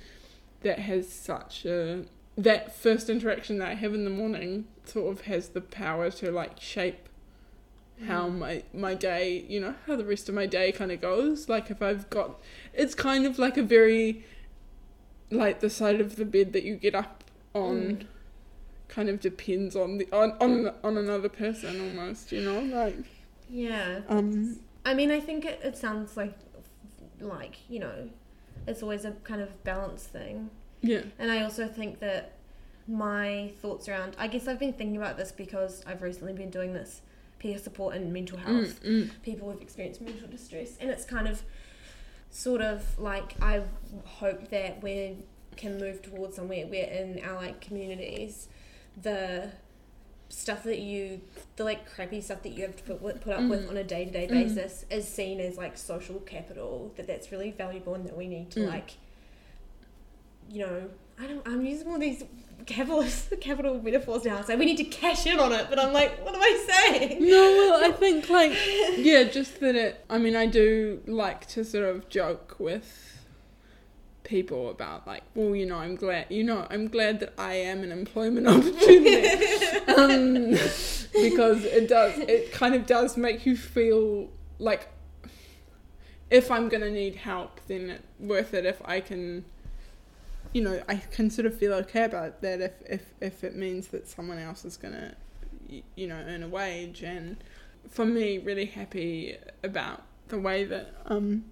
that 0.61 0.79
has 0.79 1.07
such 1.11 1.65
a 1.65 2.05
that 2.37 2.75
first 2.75 3.09
interaction 3.09 3.59
that 3.59 3.69
I 3.69 3.73
have 3.75 3.93
in 3.93 4.03
the 4.03 4.09
morning 4.09 4.65
sort 4.83 5.09
of 5.13 5.21
has 5.21 5.49
the 5.49 5.61
power 5.61 6.09
to 6.11 6.31
like 6.31 6.59
shape 6.59 7.07
how 8.07 8.27
Mm. 8.27 8.37
my 8.39 8.63
my 8.73 8.93
day 8.93 9.45
you 9.47 9.59
know 9.61 9.73
how 9.87 9.95
the 9.95 10.03
rest 10.03 10.27
of 10.27 10.35
my 10.35 10.45
day 10.45 10.71
kind 10.73 10.91
of 10.91 10.99
goes 10.99 11.47
like 11.47 11.71
if 11.71 11.81
I've 11.81 12.09
got 12.09 12.29
it's 12.73 12.93
kind 12.93 13.25
of 13.25 13.39
like 13.39 13.55
a 13.57 13.63
very 13.63 14.25
like 15.31 15.59
the 15.59 15.69
side 15.69 15.99
of 16.01 16.15
the 16.15 16.25
bed 16.25 16.53
that 16.53 16.63
you 16.63 16.75
get 16.75 16.95
up 16.95 17.23
on 17.53 17.75
Mm. 17.75 18.05
kind 18.87 19.09
of 19.09 19.19
depends 19.19 19.75
on 19.75 19.97
the 19.97 20.07
on 20.11 20.31
on, 20.39 20.71
on 20.83 20.97
another 20.97 21.29
person 21.29 21.79
almost 21.81 22.31
you 22.31 22.41
know 22.41 22.59
like 22.61 22.95
yeah. 23.49 24.01
um 24.09 24.59
I 24.87 24.93
mean, 24.93 25.09
I 25.09 25.19
think 25.19 25.45
it, 25.45 25.59
it 25.63 25.75
sounds 25.77 26.15
like 26.15 26.37
like 27.19 27.57
you 27.69 27.79
know, 27.79 28.09
it's 28.67 28.83
always 28.83 29.05
a 29.05 29.11
kind 29.23 29.41
of 29.41 29.63
balance 29.63 30.03
thing. 30.03 30.49
yeah 30.81 31.01
And 31.17 31.31
I 31.31 31.41
also 31.43 31.67
think 31.67 31.99
that 31.99 32.33
my 32.87 33.51
thoughts 33.61 33.89
around, 33.89 34.15
I 34.19 34.27
guess 34.27 34.47
I've 34.47 34.59
been 34.59 34.73
thinking 34.73 34.97
about 34.97 35.17
this 35.17 35.31
because 35.31 35.83
I've 35.87 36.01
recently 36.03 36.33
been 36.33 36.51
doing 36.51 36.73
this 36.73 37.01
peer 37.39 37.57
support 37.57 37.95
and 37.95 38.13
mental 38.13 38.37
health. 38.37 38.83
mm, 38.83 39.03
mm, 39.05 39.09
People 39.23 39.51
who've 39.51 39.61
experienced 39.61 40.01
mental 40.01 40.27
distress. 40.27 40.77
And 40.79 40.89
it's 40.91 41.05
kind 41.05 41.27
of 41.27 41.41
sort 42.35 42.59
of 42.59 42.99
like 42.99 43.33
I 43.41 43.61
hope 44.03 44.49
that 44.49 44.83
we 44.83 45.15
can 45.55 45.79
move 45.79 46.01
towards 46.01 46.35
somewhere 46.35 46.67
where 46.67 46.85
in 46.85 47.21
our 47.23 47.35
like 47.37 47.61
communities, 47.61 48.49
the 49.01 49.51
stuff 50.27 50.63
that 50.63 50.79
you, 50.79 51.21
the 51.55 51.63
like 51.63 51.89
crappy 51.89 52.19
stuff 52.19 52.43
that 52.43 52.49
you 52.49 52.63
have 52.63 52.75
to 52.75 52.83
put, 52.83 53.21
put 53.21 53.33
up 53.33 53.49
with 53.49 53.65
Mm. 53.65 53.69
on 53.69 53.77
a 53.77 53.83
day 53.85 54.03
to 54.03 54.11
day 54.11 54.27
Mm. 54.27 54.31
basis 54.31 54.83
is 54.89 55.07
seen 55.07 55.39
as 55.39 55.55
like 55.55 55.77
social 55.77 56.19
capital, 56.19 56.91
that 56.97 57.07
that's 57.07 57.31
really 57.31 57.51
valuable 57.51 57.95
and 57.95 58.05
that 58.05 58.17
we 58.17 58.27
need 58.27 58.51
to 58.51 58.59
Mm. 58.61 58.67
like 58.67 58.91
you 60.49 60.59
know, 60.59 60.89
I 61.19 61.25
don't. 61.27 61.47
I'm 61.47 61.65
using 61.65 61.87
all 61.87 61.97
these 61.97 62.23
capitalist 62.65 63.33
capital 63.41 63.81
metaphors 63.81 64.25
now. 64.25 64.41
So 64.41 64.55
we 64.55 64.65
need 64.65 64.77
to 64.77 64.83
cash 64.85 65.25
in 65.25 65.39
on 65.39 65.51
it, 65.51 65.67
but 65.69 65.79
I'm 65.79 65.93
like, 65.93 66.23
what 66.23 66.35
am 66.35 66.41
I 66.41 66.65
saying? 66.67 67.21
No, 67.21 67.29
well, 67.29 67.83
I 67.83 67.91
think 67.97 68.29
like 68.29 68.53
yeah, 68.97 69.23
just 69.23 69.59
that 69.59 69.75
it. 69.75 70.05
I 70.09 70.17
mean, 70.17 70.35
I 70.35 70.45
do 70.45 71.01
like 71.05 71.47
to 71.49 71.63
sort 71.63 71.85
of 71.85 72.09
joke 72.09 72.55
with 72.59 73.15
people 74.23 74.69
about 74.69 75.07
like, 75.07 75.23
well, 75.35 75.55
you 75.55 75.65
know, 75.65 75.77
I'm 75.77 75.95
glad, 75.95 76.25
you 76.29 76.43
know, 76.43 76.67
I'm 76.69 76.87
glad 76.87 77.19
that 77.21 77.33
I 77.37 77.53
am 77.53 77.83
an 77.83 77.91
employment 77.91 78.47
opportunity, 78.47 79.27
um, 79.95 80.51
because 81.13 81.63
it 81.63 81.87
does, 81.87 82.17
it 82.17 82.51
kind 82.51 82.75
of 82.75 82.85
does 82.85 83.15
make 83.15 83.45
you 83.45 83.55
feel 83.55 84.29
like 84.59 84.89
if 86.29 86.51
I'm 86.51 86.69
gonna 86.69 86.89
need 86.89 87.15
help, 87.15 87.61
then 87.67 87.89
it's 87.91 88.03
worth 88.19 88.53
it 88.53 88.65
if 88.65 88.81
I 88.83 88.99
can. 88.99 89.45
You 90.55 90.61
know, 90.61 90.81
I 90.87 90.95
can 90.95 91.29
sort 91.29 91.47
of 91.47 91.59
feel 91.59 91.73
okay 91.73 92.05
about 92.05 92.41
that 92.41 92.61
if, 92.61 92.71
if, 92.87 93.01
if 93.19 93.43
it 93.43 93.57
means 93.57 93.87
that 93.89 94.07
someone 94.07 94.39
else 94.39 94.63
is 94.63 94.77
gonna 94.77 95.15
you 95.95 96.07
know 96.07 96.15
earn 96.15 96.43
a 96.43 96.47
wage 96.47 97.03
and 97.03 97.35
for 97.89 98.05
me 98.05 98.37
really 98.37 98.63
happy 98.67 99.35
about 99.63 100.03
the 100.29 100.39
way 100.39 100.63
that 100.63 100.93
um 101.07 101.43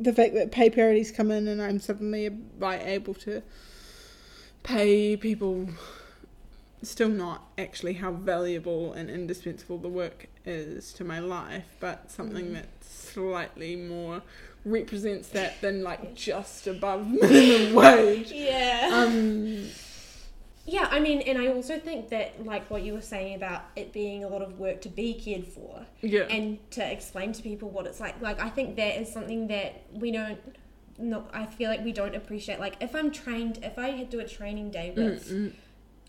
the 0.00 0.12
fact 0.12 0.34
that 0.34 0.50
pay 0.50 0.70
parities 0.70 1.12
come 1.12 1.30
in 1.30 1.46
and 1.46 1.62
I'm 1.62 1.78
suddenly 1.78 2.30
like 2.58 2.80
able 2.84 3.14
to 3.14 3.42
pay 4.64 5.16
people 5.16 5.68
still 6.82 7.10
not 7.10 7.44
actually 7.58 7.92
how 7.92 8.10
valuable 8.10 8.92
and 8.92 9.08
indispensable 9.08 9.78
the 9.78 9.88
work 9.88 10.26
is 10.44 10.92
to 10.94 11.04
my 11.04 11.20
life 11.20 11.76
but 11.78 12.10
something 12.10 12.46
Mm. 12.46 12.54
that 12.54 12.68
slightly 12.80 13.76
more 13.76 14.22
represents 14.70 15.28
that 15.30 15.60
than 15.60 15.82
like 15.82 16.14
just 16.14 16.66
above 16.66 17.06
minimum 17.10 17.74
wage 17.74 18.32
Yeah. 18.32 18.90
um 18.92 19.68
yeah, 20.70 20.86
I 20.90 21.00
mean, 21.00 21.22
and 21.22 21.38
I 21.38 21.46
also 21.48 21.78
think 21.78 22.10
that, 22.10 22.44
like 22.44 22.68
what 22.70 22.82
you 22.82 22.92
were 22.92 23.00
saying 23.00 23.34
about 23.36 23.62
it 23.74 23.90
being 23.90 24.22
a 24.22 24.28
lot 24.28 24.42
of 24.42 24.58
work 24.58 24.82
to 24.82 24.90
be 24.90 25.14
cared 25.14 25.46
for 25.46 25.86
yeah 26.02 26.24
and 26.24 26.58
to 26.72 26.84
explain 26.92 27.32
to 27.32 27.42
people 27.42 27.70
what 27.70 27.86
it's 27.86 28.00
like. 28.00 28.20
Like, 28.20 28.38
I 28.38 28.50
think 28.50 28.76
that 28.76 29.00
is 29.00 29.10
something 29.10 29.48
that 29.48 29.84
we 29.94 30.10
don't. 30.10 30.38
No, 30.98 31.24
I 31.32 31.46
feel 31.46 31.70
like 31.70 31.82
we 31.84 31.92
don't 31.92 32.14
appreciate. 32.14 32.60
Like, 32.60 32.76
if 32.82 32.94
I'm 32.94 33.10
trained, 33.10 33.60
if 33.62 33.78
I 33.78 34.02
do 34.02 34.20
a 34.20 34.28
training 34.28 34.70
day 34.70 34.92
Mm, 34.94 35.04
with 35.04 35.30
mm, 35.30 35.52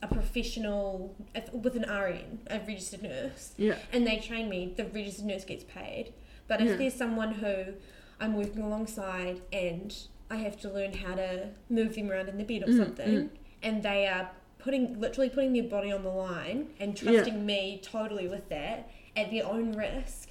a 0.02 0.08
professional, 0.08 1.16
if, 1.34 1.54
with 1.54 1.78
an 1.78 1.84
RN, 1.90 2.40
a 2.48 2.60
registered 2.60 3.04
nurse, 3.04 3.54
yeah 3.56 3.78
and 3.94 4.06
they 4.06 4.18
train 4.18 4.50
me, 4.50 4.74
the 4.76 4.84
registered 4.84 5.26
nurse 5.26 5.46
gets 5.46 5.64
paid. 5.64 6.12
But 6.50 6.60
if 6.60 6.68
Yeah. 6.72 6.76
there's 6.76 6.96
someone 6.96 7.36
who 7.36 7.76
I'm 8.20 8.36
working 8.36 8.62
alongside 8.62 9.42
and 9.54 9.96
I 10.30 10.38
have 10.38 10.60
to 10.62 10.70
learn 10.70 10.94
how 10.94 11.16
to 11.16 11.50
move 11.70 11.96
them 11.96 12.12
around 12.12 12.30
in 12.30 12.38
the 12.38 12.44
bed 12.44 12.64
or 12.64 12.72
Mm, 12.72 12.78
something, 12.78 13.08
mm. 13.08 13.30
and 13.64 13.82
they 13.84 14.06
are 14.08 14.30
putting 14.60 15.00
literally 15.00 15.30
putting 15.30 15.54
their 15.54 15.64
body 15.64 15.92
on 15.92 16.04
the 16.04 16.10
line 16.10 16.68
and 16.80 17.02
Yeah. 17.02 17.12
trusting 17.14 17.46
me 17.46 17.80
totally 17.82 18.28
with 18.28 18.50
that 18.50 18.90
at 19.16 19.32
their 19.32 19.46
own 19.48 19.72
risk, 19.74 20.30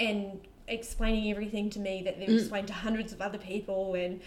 and 0.00 0.40
explaining 0.68 1.30
everything 1.30 1.70
to 1.70 1.78
me 1.78 2.02
that 2.02 2.18
they've 2.18 2.28
Mm. 2.28 2.38
explained 2.40 2.66
to 2.68 2.72
hundreds 2.72 3.12
of 3.12 3.20
other 3.20 3.38
people 3.38 3.94
and 3.94 4.20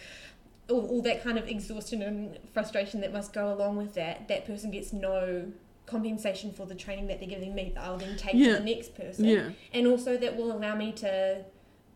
all, 0.70 0.86
all 0.88 1.02
that 1.02 1.24
kind 1.24 1.38
of 1.40 1.48
exhaustion 1.48 2.02
and 2.02 2.38
frustration 2.54 3.02
that 3.02 3.12
must 3.12 3.34
go 3.34 3.52
along 3.52 3.76
with 3.78 3.94
that, 3.96 4.28
that 4.28 4.46
person 4.46 4.70
gets 4.72 4.94
no 4.94 5.52
compensation 5.88 6.52
for 6.54 6.66
the 6.68 6.76
training 6.76 7.08
that 7.08 7.20
they're 7.20 7.28
giving 7.28 7.56
me 7.56 7.72
that 7.74 7.84
I'll 7.84 7.98
then 7.98 8.16
take 8.16 8.36
Yeah. 8.36 8.54
to 8.54 8.54
the 8.64 8.66
next 8.76 8.94
person. 8.96 9.26
Yeah. 9.26 9.50
And 9.74 9.88
also 9.88 10.16
that 10.18 10.38
will 10.38 10.52
allow 10.52 10.76
me 10.76 10.92
to 10.94 11.44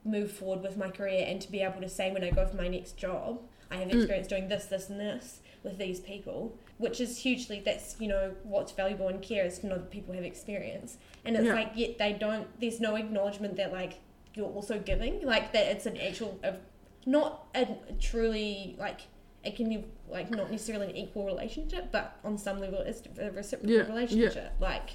move 0.06 0.32
forward 0.32 0.62
with 0.62 0.78
my 0.78 0.90
career 0.90 1.26
and 1.28 1.40
to 1.42 1.52
be 1.52 1.62
able 1.62 1.82
to 1.82 1.90
say 1.90 2.12
when 2.12 2.24
I 2.24 2.30
go 2.32 2.46
for 2.46 2.58
my 2.58 2.68
next 2.68 2.98
job, 2.98 3.42
I 3.72 3.78
have 3.78 3.88
Mm. 3.88 3.96
experience 3.96 4.28
doing 4.28 4.48
this, 4.50 4.66
this 4.66 4.90
and 4.90 5.00
this 5.00 5.40
with 5.64 5.78
these 5.78 6.00
people, 6.00 6.58
which 6.78 7.00
is 7.00 7.18
hugely 7.20 7.62
that's, 7.64 7.96
you 8.00 8.08
know, 8.08 8.36
what's 8.44 8.72
valuable 8.74 9.08
in 9.08 9.20
care 9.20 9.46
is 9.46 9.60
to 9.60 9.68
know 9.68 9.76
that 9.76 9.90
people 9.90 10.14
have 10.14 10.24
experience. 10.26 10.98
And 11.26 11.36
it's 11.38 11.46
Yeah. 11.46 11.54
like 11.54 11.72
yet 11.76 11.98
they 11.98 12.14
don't 12.14 12.48
there's 12.60 12.80
no 12.82 12.96
acknowledgement 12.96 13.56
that 13.56 13.72
like 13.72 13.94
you're 14.36 14.50
also 14.50 14.78
giving. 14.80 15.22
Like 15.22 15.54
that 15.54 15.68
it's 15.68 15.86
an 15.86 15.98
actual 15.98 16.38
of 16.44 16.58
not 17.06 17.48
a 17.56 17.68
truly 18.00 18.76
like 18.78 19.02
it 19.44 19.56
can 19.56 19.68
be 19.70 19.84
like 20.10 20.30
not 20.32 20.52
necessarily 20.52 20.90
an 20.90 20.96
equal 20.96 21.26
relationship, 21.26 21.92
but 21.92 22.18
on 22.24 22.38
some 22.38 22.60
level 22.60 22.80
it's 22.80 23.02
a 23.20 23.32
reciprocal 23.32 23.74
Yeah, 23.76 23.84
yeah. 23.84 23.88
relationship. 23.90 24.52
Like 24.60 24.92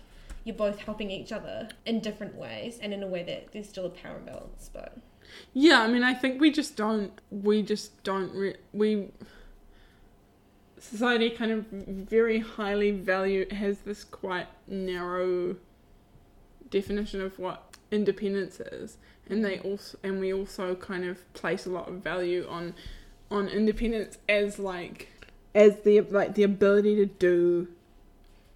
you're 0.49 0.57
both 0.57 0.79
helping 0.79 1.11
each 1.11 1.31
other 1.31 1.69
in 1.85 2.01
different 2.01 2.35
ways 2.35 2.79
and 2.81 2.95
in 2.95 3.03
a 3.03 3.07
way 3.07 3.23
that 3.23 3.53
there's 3.53 3.69
still 3.69 3.85
a 3.85 3.91
power 3.91 4.17
imbalance. 4.17 4.71
But 4.73 4.97
Yeah, 5.53 5.83
I 5.83 5.89
mean, 5.89 6.03
I 6.03 6.15
think 6.15 6.41
we 6.41 6.51
just 6.51 6.75
don't. 6.75 7.13
We 7.31 7.63
just 7.63 8.03
don't. 8.03 8.35
Re- 8.35 8.57
we 8.73 9.09
society 10.81 11.29
kind 11.29 11.53
of 11.53 11.67
very 11.67 12.39
highly 12.39 12.93
value 12.93 13.47
has 13.51 13.81
this 13.81 14.05
quite 14.05 14.47
narrow 14.67 15.57
definition 16.71 17.21
of 17.21 17.39
what 17.39 17.75
independence 17.91 18.59
is, 18.59 18.97
and 19.29 19.45
they 19.45 19.59
also 19.59 19.99
and 20.03 20.19
we 20.19 20.33
also 20.33 20.75
kind 20.75 21.05
of 21.05 21.31
place 21.35 21.67
a 21.67 21.71
lot 21.71 21.91
of 21.91 21.97
value 21.97 22.47
on 22.49 22.75
on 23.31 23.49
independence 23.49 24.17
as 24.31 24.59
like 24.59 25.09
as 25.55 25.83
the 25.83 26.01
like 26.01 26.37
the 26.37 26.43
ability 26.43 26.97
to 26.97 27.05
do 27.05 27.69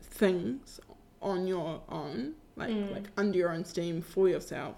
things 0.00 0.80
on 1.22 1.46
your 1.46 1.80
own, 1.88 2.34
like 2.56 2.70
Mm. 2.70 2.92
like 2.92 3.04
under 3.16 3.38
your 3.38 3.50
own 3.52 3.64
steam 3.64 4.02
for 4.02 4.28
yourself. 4.28 4.76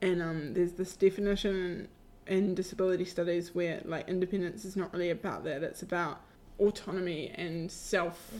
And 0.00 0.22
um, 0.22 0.54
there's 0.54 0.72
this 0.72 0.96
definition 0.96 1.88
in, 2.26 2.54
disability 2.54 3.04
studies 3.04 3.54
where 3.54 3.82
like 3.84 4.08
independence 4.08 4.64
is 4.64 4.76
not 4.76 4.92
really 4.92 5.10
about 5.10 5.44
that. 5.44 5.62
It's 5.62 5.82
about 5.82 6.20
autonomy 6.58 7.30
and 7.34 7.70
self 7.70 8.32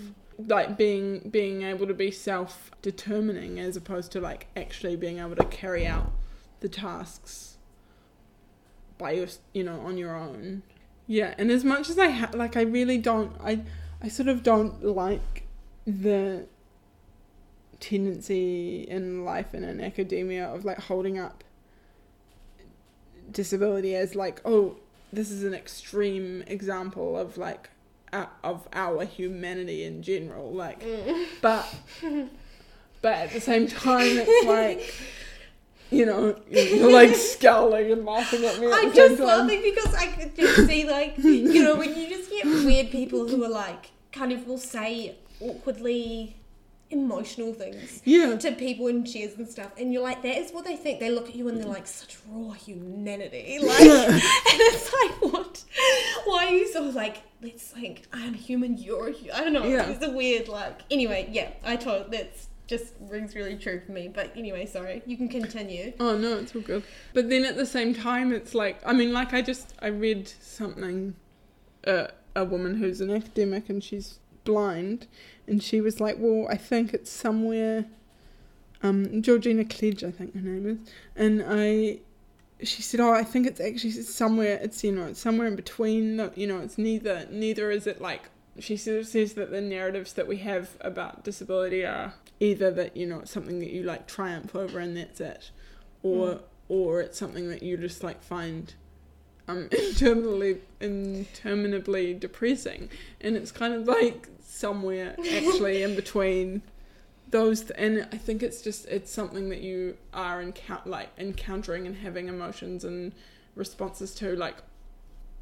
like 0.47 0.77
being 0.77 1.29
being 1.31 1.63
able 1.63 1.87
to 1.87 1.95
be 1.95 2.11
self 2.11 2.71
determining 2.83 3.59
as 3.59 3.77
opposed 3.77 4.13
to 4.13 4.21
like 4.21 4.47
actually 4.57 4.95
being 4.97 5.19
able 5.19 5.35
to 5.37 5.45
carry 5.47 5.87
out 5.87 6.13
the 6.61 6.69
tasks 6.69 7.57
by 8.99 9.13
your 9.13 9.27
you 9.53 9.63
know 9.65 9.81
on 9.81 9.97
your 9.99 10.15
own. 10.17 10.63
Yeah 11.07 11.35
and 11.39 11.51
as 11.51 11.65
much 11.65 11.89
as 11.91 11.99
i 11.99 12.11
ha- 12.11 12.31
like 12.35 12.57
i 12.57 12.63
really 12.63 12.99
don't 12.99 13.33
i 13.43 13.63
i 14.03 14.09
sort 14.09 14.29
of 14.29 14.43
don't 14.43 14.85
like 14.85 15.45
the 15.87 16.47
tendency 17.81 18.83
in 18.89 19.25
life 19.25 19.55
and 19.55 19.65
in 19.65 19.81
academia 19.81 20.47
of 20.47 20.65
like 20.65 20.81
holding 20.81 21.19
up 21.19 21.45
disability 23.31 23.95
as 23.95 24.15
like 24.15 24.41
oh 24.45 24.77
this 25.13 25.31
is 25.31 25.45
an 25.45 25.55
extreme 25.55 26.43
example 26.47 27.17
of 27.17 27.39
like 27.39 27.71
uh, 28.13 28.27
of 28.43 28.67
our 28.73 29.05
humanity 29.05 29.85
in 29.85 30.03
general 30.03 30.51
like 30.51 30.83
but 31.43 31.67
but 33.03 33.13
at 33.13 33.31
the 33.33 33.41
same 33.41 33.67
time 33.67 34.07
it's 34.07 34.47
like 34.47 34.95
you 35.91 36.05
know 36.05 36.39
you're 36.51 36.93
like 36.93 37.15
scowling 37.15 37.91
and 37.93 38.05
laughing 38.05 38.45
at 38.45 38.59
me 38.59 38.67
at 38.67 38.73
I'm 38.75 38.93
just 38.93 39.19
time. 39.19 39.27
laughing 39.27 39.63
because 39.63 39.95
I 39.95 40.07
could 40.07 40.35
just 40.35 40.67
see 40.67 40.89
like 40.89 41.17
you 41.19 41.63
know 41.63 41.77
when 41.77 41.97
you 41.97 42.09
just 42.09 42.31
get 42.31 42.45
weird 42.45 42.91
people 42.91 43.29
who 43.29 43.45
are 43.45 43.49
like 43.49 43.91
kind 44.13 44.33
of 44.33 44.47
will 44.47 44.59
say 44.59 45.17
awkwardly 45.41 46.35
emotional 46.91 47.53
things 47.53 48.01
yeah 48.05 48.35
to 48.37 48.51
people 48.53 48.87
in 48.87 49.05
cheers 49.05 49.35
and 49.35 49.47
stuff 49.49 49.71
and 49.79 49.93
you're 49.93 50.03
like 50.03 50.23
that 50.23 50.39
is 50.39 50.51
what 50.53 50.65
they 50.65 50.75
think 50.77 50.99
they 51.01 51.11
look 51.11 51.29
at 51.29 51.35
you 51.35 51.47
and 51.49 51.59
they're 51.59 51.67
like 51.69 51.87
such 51.87 52.17
raw 52.29 52.51
humanity 52.53 53.59
like 53.63 53.81
and 53.81 54.21
it's 54.23 54.93
like 54.93 55.33
what 55.33 55.65
why 56.25 56.47
are 56.47 56.55
you 56.55 56.67
so 56.73 56.83
like 56.85 57.23
it's 57.43 57.75
like 57.77 58.07
i'm 58.13 58.33
human 58.33 58.79
you're 58.79 59.09
a 59.09 59.13
hu-. 59.13 59.31
i 59.33 59.41
don't 59.45 59.53
know 59.53 59.65
Yeah. 59.65 59.87
it's 59.91 60.05
a 60.05 60.11
weird 60.11 60.49
like 60.49 60.81
anyway 60.91 61.29
yeah 61.31 61.51
i 61.63 61.77
told 61.77 62.11
that's 62.11 62.49
just 62.67 62.95
rings 63.01 63.35
really 63.35 63.57
true 63.57 63.81
for 63.85 63.93
me 63.93 64.09
but 64.09 64.31
anyway 64.37 64.65
sorry 64.65 65.03
you 65.07 65.17
can 65.17 65.29
continue 65.29 65.93
Oh 66.01 66.17
no, 66.19 66.37
it's 66.39 66.55
all 66.55 66.61
good. 66.63 66.83
But 67.15 67.31
then 67.31 67.47
at 67.47 67.57
the 67.57 67.65
same 67.65 67.95
time, 67.95 68.31
it's 68.31 68.55
like 68.55 68.79
I 68.85 68.93
mean, 68.93 69.11
like 69.11 69.33
I 69.33 69.41
just 69.41 69.73
I 69.81 69.87
read 69.87 70.29
something, 70.29 71.15
uh, 71.87 72.09
a 72.37 72.45
woman 72.45 72.75
who's 72.77 73.01
an 73.01 73.11
academic 73.11 73.71
and 73.71 73.83
she's 73.83 74.21
blind, 74.45 75.07
and 75.49 75.63
she 75.63 75.81
was 75.81 76.01
like, 76.01 76.17
well, 76.19 76.47
I 76.51 76.57
think 76.57 76.93
it's 76.95 77.11
somewhere, 77.11 77.87
um, 78.83 79.23
Georgina 79.23 79.65
Kleege, 79.65 80.05
I 80.05 80.11
think 80.11 80.35
her 80.35 80.41
name 80.41 80.67
is, 80.67 80.79
and 81.17 81.43
I, 81.47 81.99
she 82.65 82.83
said, 82.83 83.01
oh, 83.01 83.13
I 83.13 83.25
think 83.25 83.47
it's 83.47 83.61
actually 83.61 83.91
somewhere. 83.93 84.59
It's 84.63 84.83
you 84.85 84.93
know, 84.93 85.07
it's 85.07 85.21
somewhere 85.21 85.47
in 85.49 85.57
between. 85.57 86.17
The, 86.17 86.33
you 86.35 86.47
know, 86.47 86.59
it's 86.59 86.77
neither 86.79 87.27
neither 87.31 87.71
is 87.71 87.87
it 87.87 88.01
like. 88.01 88.23
She 88.59 88.77
sort 88.77 88.99
of 88.99 89.07
says 89.07 89.35
that 89.35 89.53
the 89.53 89.61
narratives 89.61 90.13
that 90.15 90.27
we 90.27 90.39
have 90.39 90.71
about 90.81 91.23
disability 91.23 91.85
are 91.87 92.15
either 92.41 92.73
that 92.73 92.97
you 92.97 93.07
know 93.07 93.21
it's 93.21 93.31
something 93.31 93.61
that 93.61 93.71
you 93.71 93.85
like 93.85 94.09
triumph 94.09 94.57
over 94.57 94.81
and 94.81 94.97
that's 94.97 95.21
it, 95.21 95.51
or 96.03 96.27
Mm. 96.27 96.41
or 96.69 97.01
it's 97.01 97.17
something 97.19 97.49
that 97.51 97.63
you 97.63 97.77
just 97.77 98.03
like 98.03 98.21
find 98.23 98.75
um 99.47 99.69
interminably 99.73 100.59
interminably 100.81 102.15
depressing 102.15 102.89
and 103.21 103.37
it's 103.37 103.53
kind 103.53 103.73
of 103.75 103.87
like 103.87 104.29
somewhere 104.59 105.15
actually 105.19 105.83
in 105.83 105.95
between 105.95 106.63
those 107.31 107.61
th- 107.61 107.73
and 107.77 108.09
i 108.13 108.17
think 108.17 108.43
it's 108.43 108.61
just 108.63 108.87
it's 108.89 109.13
something 109.13 109.49
that 109.51 109.61
you 109.61 109.97
are 110.13 110.43
encou- 110.43 110.85
like 110.87 111.11
encountering 111.19 111.87
and 111.87 111.97
having 111.97 112.29
emotions 112.29 112.85
and 112.85 113.13
responses 113.55 114.15
to 114.15 114.35
like 114.35 114.57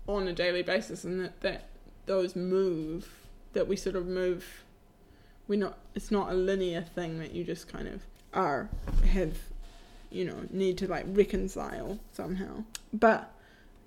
on 0.06 0.28
a 0.28 0.32
daily 0.32 0.62
basis 0.62 1.04
and 1.04 1.20
that 1.20 1.40
that 1.40 1.68
those 2.06 2.36
move 2.36 3.08
that 3.52 3.66
we 3.66 3.74
sort 3.76 3.96
of 3.96 4.06
move 4.06 4.64
we're 5.48 5.58
not 5.58 5.78
it's 5.94 6.10
not 6.10 6.30
a 6.30 6.34
linear 6.34 6.82
thing 6.82 7.18
that 7.18 7.32
you 7.32 7.42
just 7.44 7.68
kind 7.68 7.88
of 7.88 8.02
are 8.34 8.68
have 9.06 9.38
you 10.10 10.24
know 10.24 10.42
need 10.50 10.76
to 10.78 10.86
like 10.86 11.04
reconcile 11.08 11.98
somehow. 12.12 12.62
But 12.92 13.32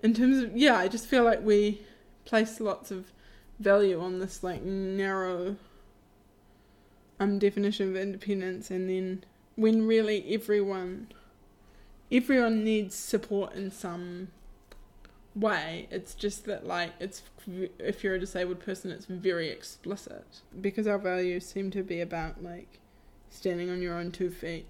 in 0.02 0.14
terms 0.14 0.38
of 0.40 0.56
yeah 0.56 0.78
i 0.78 0.88
just 0.88 1.06
feel 1.08 1.24
like 1.24 1.42
we 1.44 1.82
place 2.26 2.60
lots 2.60 2.90
of 2.92 3.12
value 3.60 4.00
on 4.02 4.20
this 4.20 4.44
like 4.44 4.64
narrow 4.64 5.56
um 7.20 7.38
definition 7.40 7.90
of 7.90 7.96
independence 7.96 8.72
and 8.72 8.90
then 8.90 9.24
when 9.56 9.86
really 9.86 10.34
everyone 10.34 11.08
everyone 12.12 12.64
needs 12.64 12.96
support 12.96 13.54
in 13.54 13.70
some 13.70 14.30
way 15.36 15.88
it's 15.92 16.16
just 16.16 16.46
that 16.46 16.66
like 16.66 16.92
it's 17.00 17.22
if 17.78 18.04
you're 18.04 18.16
a 18.16 18.20
disabled 18.20 18.60
person 18.60 18.92
it's 18.92 19.06
very 19.06 19.50
explicit 19.50 20.26
because 20.62 20.88
our 20.88 20.98
values 20.98 21.46
seem 21.46 21.70
to 21.70 21.84
be 21.84 22.02
about 22.02 22.42
like 22.44 22.80
standing 23.30 23.70
on 23.70 23.82
your 23.82 23.96
own 23.98 24.12
two 24.12 24.30
feet 24.30 24.66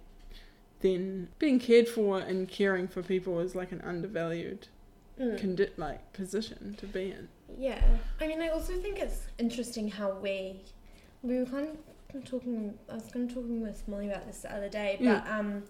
then 0.82 1.28
being 1.40 1.60
cared 1.60 1.88
for 1.88 2.20
and 2.20 2.48
caring 2.50 2.88
for 2.88 3.02
people 3.04 3.40
is 3.40 3.54
like 3.56 3.72
an 3.72 3.82
undervalued 3.82 4.68
Mm. 5.20 5.38
condi- 5.38 5.70
like 5.76 6.14
position 6.14 6.76
to 6.80 6.86
be 6.86 7.12
in 7.12 7.28
Yeah, 7.58 7.82
I 8.22 8.28
mean, 8.28 8.42
I 8.42 8.50
also 8.50 8.74
think 8.78 9.00
it's 9.00 9.28
interesting 9.38 9.90
how 9.90 10.12
we 10.12 10.62
we 11.24 11.38
were 11.40 11.46
kind 11.46 11.78
of 12.14 12.26
talking. 12.26 12.74
I 12.90 12.96
was 12.96 13.04
kind 13.12 13.30
of 13.30 13.36
talking 13.36 13.62
with 13.62 13.88
Molly 13.88 14.10
about 14.10 14.26
this 14.28 14.42
the 14.42 14.54
other 14.56 14.70
day, 14.70 14.98
but 15.02 15.28
um, 15.28 15.64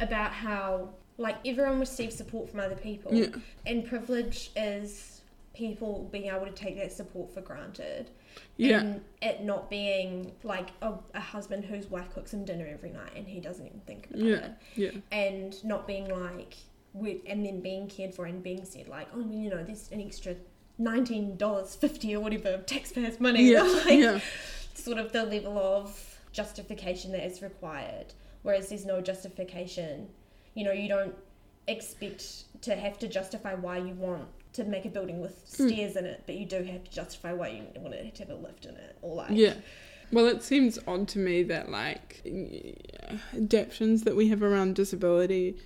about 0.00 0.32
how 0.32 0.90
like 1.18 1.36
everyone 1.46 1.78
receives 1.78 2.14
support 2.16 2.50
from 2.50 2.60
other 2.60 2.74
people, 2.74 3.14
yeah 3.14 3.26
and 3.66 3.84
privilege 3.86 4.50
is 4.56 5.20
people 5.54 6.08
being 6.10 6.24
able 6.26 6.44
to 6.44 6.50
take 6.52 6.76
that 6.76 6.90
support 6.92 7.32
for 7.32 7.40
granted. 7.40 8.10
yeah 8.56 8.80
And 8.80 9.00
it 9.22 9.44
not 9.44 9.70
being 9.70 10.32
like 10.42 10.70
a, 10.82 10.94
a 11.14 11.20
husband 11.20 11.64
whose 11.64 11.86
wife 11.86 12.10
cooks 12.12 12.34
him 12.34 12.44
dinner 12.44 12.66
every 12.68 12.90
night 12.90 13.12
and 13.14 13.28
he 13.28 13.38
doesn't 13.38 13.64
even 13.64 13.78
think 13.86 14.08
about 14.10 14.18
Yeah. 14.20 14.34
it 14.34 14.52
yeah 14.74 14.90
and 15.12 15.64
not 15.64 15.86
being 15.86 16.08
like 16.08 16.56
with 16.92 17.18
and 17.28 17.46
then 17.46 17.60
being 17.60 17.86
cared 17.86 18.12
for 18.12 18.24
and 18.26 18.42
being 18.42 18.64
said 18.64 18.88
like 18.88 19.06
oh 19.14 19.20
you 19.20 19.48
know 19.50 19.62
there's 19.62 19.88
an 19.92 20.00
extra 20.00 20.34
nineteen 20.78 21.36
dollars 21.36 21.74
fifty 21.74 22.14
or 22.14 22.20
whatever 22.20 22.58
taxpayers 22.66 23.20
money 23.20 23.50
yeah 23.50 23.62
like 23.86 23.98
yeah 23.98 24.18
sort 24.74 24.98
of 24.98 25.12
the 25.12 25.22
level 25.24 25.56
of 25.58 26.18
justification 26.32 27.12
that 27.12 27.24
is 27.24 27.40
required 27.42 28.06
whereas 28.42 28.68
there's 28.70 28.84
no 28.84 29.00
justification 29.00 30.08
you 30.54 30.64
know 30.64 30.72
you 30.72 30.88
don't 30.88 31.14
expect 31.68 32.44
to 32.62 32.74
have 32.74 32.98
to 32.98 33.08
justify 33.08 33.54
why 33.54 33.78
you 33.78 33.94
want 33.94 34.26
to 34.52 34.64
make 34.64 34.84
a 34.84 34.88
building 34.88 35.20
with 35.20 35.44
Mm. 35.56 35.70
stairs 35.70 35.96
in 35.96 36.04
it 36.04 36.22
but 36.26 36.34
you 36.34 36.44
do 36.44 36.62
have 36.62 36.84
to 36.84 36.90
justify 36.90 37.32
why 37.32 37.48
you 37.48 37.62
want 37.80 37.94
it 37.94 38.14
to 38.16 38.22
have 38.24 38.30
a 38.30 38.34
lift 38.34 38.66
in 38.66 38.74
it 38.74 38.96
or 39.02 39.14
like 39.14 39.30
Yeah. 39.30 39.54
Well, 40.12 40.26
it 40.26 40.42
seems 40.44 40.78
odd 40.86 41.08
to 41.08 41.18
me 41.18 41.42
that 41.44 41.70
like 41.70 42.22
adaptions 43.32 44.02
that 44.04 44.14
we 44.16 44.28
have 44.28 44.42
around 44.42 44.74
disability 44.74 45.56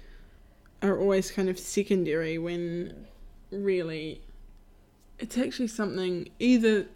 are 0.83 0.99
always 0.99 1.31
kind 1.31 1.49
of 1.49 1.59
secondary 1.59 2.39
when 2.39 3.07
really 3.51 4.21
it's 5.19 5.37
actually 5.39 5.69
something 5.69 6.29
either 6.39 6.87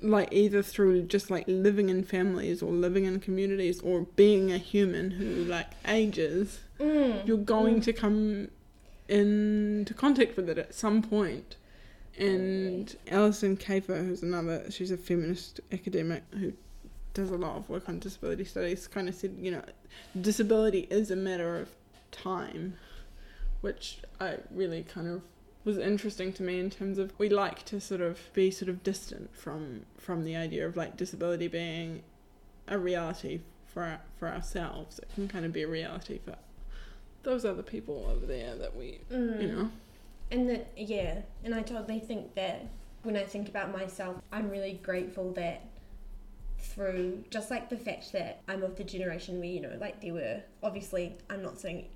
like 0.00 0.28
either 0.32 0.62
through 0.62 1.02
just 1.02 1.30
like 1.30 1.44
living 1.46 1.88
in 1.88 2.02
families 2.02 2.62
or 2.62 2.72
living 2.72 3.04
in 3.04 3.20
communities 3.20 3.80
or 3.82 4.02
being 4.16 4.50
a 4.52 4.58
human 4.58 5.10
who 5.12 5.44
like 5.44 5.68
ages 5.86 6.60
Mm. 6.80 7.26
you're 7.26 7.36
going 7.36 7.76
Mm. 7.80 7.84
to 7.84 7.92
come 7.92 8.48
into 9.08 9.94
contact 9.94 10.36
with 10.36 10.48
it 10.48 10.58
at 10.58 10.74
some 10.74 11.02
point 11.02 11.56
and 12.18 12.94
Alison 13.08 13.56
Kafer, 13.56 14.04
who's 14.06 14.22
another, 14.22 14.70
she's 14.70 14.90
a 14.90 14.96
feminist 14.98 15.60
academic 15.72 16.22
who 16.38 16.52
does 17.14 17.30
a 17.30 17.36
lot 17.36 17.56
of 17.56 17.68
work 17.70 17.88
on 17.88 17.98
disability 18.00 18.44
studies, 18.44 18.86
kind 18.86 19.08
of 19.08 19.14
said, 19.14 19.34
you 19.40 19.50
know, 19.50 19.62
disability 20.20 20.86
is 20.90 21.10
a 21.10 21.16
matter 21.16 21.58
of 21.58 21.70
time, 22.10 22.74
which 23.62 23.98
I 24.20 24.36
really 24.50 24.82
kind 24.82 25.08
of 25.08 25.22
was 25.64 25.78
interesting 25.78 26.32
to 26.34 26.42
me 26.42 26.58
in 26.58 26.70
terms 26.70 26.98
of 26.98 27.12
we 27.18 27.28
like 27.28 27.64
to 27.66 27.80
sort 27.80 28.00
of 28.00 28.18
be 28.32 28.50
sort 28.50 28.68
of 28.68 28.82
distant 28.82 29.34
from 29.36 29.82
from 29.96 30.24
the 30.24 30.34
idea 30.36 30.66
of 30.66 30.76
like 30.76 30.96
disability 30.96 31.48
being 31.48 32.02
a 32.68 32.78
reality 32.78 33.40
for 33.66 33.98
for 34.18 34.28
ourselves. 34.28 34.98
It 34.98 35.08
can 35.14 35.28
kind 35.28 35.44
of 35.44 35.52
be 35.52 35.62
a 35.62 35.68
reality 35.68 36.18
for 36.24 36.36
those 37.22 37.44
other 37.44 37.62
people 37.62 38.06
over 38.10 38.26
there 38.26 38.56
that 38.56 38.74
we, 38.76 38.98
Mm. 39.10 39.40
you 39.42 39.48
know. 39.52 39.70
And 40.32 40.48
that, 40.48 40.66
yeah, 40.76 41.20
and 41.44 41.54
I 41.54 41.62
totally 41.62 42.00
think 42.00 42.34
that 42.34 42.66
when 43.02 43.16
I 43.16 43.22
think 43.24 43.48
about 43.48 43.70
myself, 43.70 44.16
I'm 44.32 44.48
really 44.48 44.80
grateful 44.82 45.32
that 45.34 45.62
through 46.58 47.24
just 47.30 47.50
like 47.50 47.68
the 47.68 47.76
fact 47.76 48.12
that 48.12 48.40
I'm 48.48 48.62
of 48.62 48.76
the 48.76 48.84
generation 48.84 49.38
where, 49.40 49.48
you 49.48 49.60
know, 49.60 49.76
like 49.80 50.00
there 50.00 50.14
were 50.14 50.40
obviously, 50.62 51.16
I'm 51.28 51.42
not 51.42 51.58
saying 51.60 51.86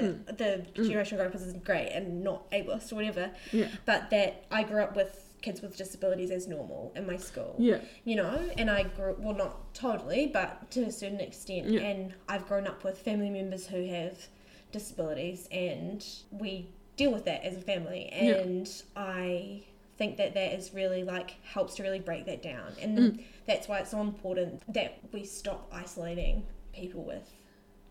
that 0.00 0.26
Mm. 0.26 0.36
the 0.38 0.80
Mm. 0.82 0.86
generation 0.88 1.20
up 1.20 1.34
is 1.34 1.52
great 1.64 1.88
and 1.90 2.22
not 2.22 2.50
ableist 2.50 2.92
or 2.92 2.96
whatever, 2.96 3.30
Yeah. 3.52 3.68
but 3.84 4.10
that 4.10 4.44
I 4.50 4.62
grew 4.64 4.82
up 4.82 4.96
with 4.96 5.24
kids 5.40 5.62
with 5.62 5.76
disabilities 5.76 6.30
as 6.32 6.48
normal 6.48 6.92
in 6.96 7.06
my 7.06 7.16
school 7.16 7.54
Yeah. 7.58 7.78
you 8.04 8.16
know, 8.16 8.50
and 8.58 8.68
I 8.70 8.82
grew 8.82 9.16
well 9.20 9.34
not 9.36 9.72
totally, 9.74 10.26
but 10.26 10.70
to 10.72 10.82
a 10.84 10.90
certain 10.92 11.20
extent. 11.20 11.68
Yeah. 11.68 11.80
And 11.82 12.14
I've 12.28 12.46
grown 12.46 12.66
up 12.66 12.82
with 12.82 12.98
family 12.98 13.30
members 13.30 13.66
who 13.68 13.84
have 13.86 14.26
disabilities, 14.72 15.48
and 15.50 16.04
we 16.30 16.68
deal 16.96 17.12
with 17.12 17.24
that 17.24 17.44
as 17.44 17.56
a 17.56 17.60
family. 17.60 18.08
Yeah. 18.12 18.34
And 18.38 18.82
I 18.96 19.62
think 19.96 20.16
that 20.16 20.34
that 20.34 20.52
is 20.54 20.74
really 20.74 21.02
like 21.04 21.30
helps 21.44 21.74
to 21.76 21.82
really 21.82 22.00
break 22.00 22.24
that 22.26 22.42
down, 22.42 22.72
and 22.80 22.98
Mm. 22.98 23.22
that's 23.46 23.66
why 23.68 23.78
it's 23.80 23.90
so 23.90 24.00
important 24.00 24.62
that 24.72 24.94
we 25.12 25.24
stop 25.24 25.68
isolating 25.72 26.46
people 26.72 27.02
with 27.02 27.32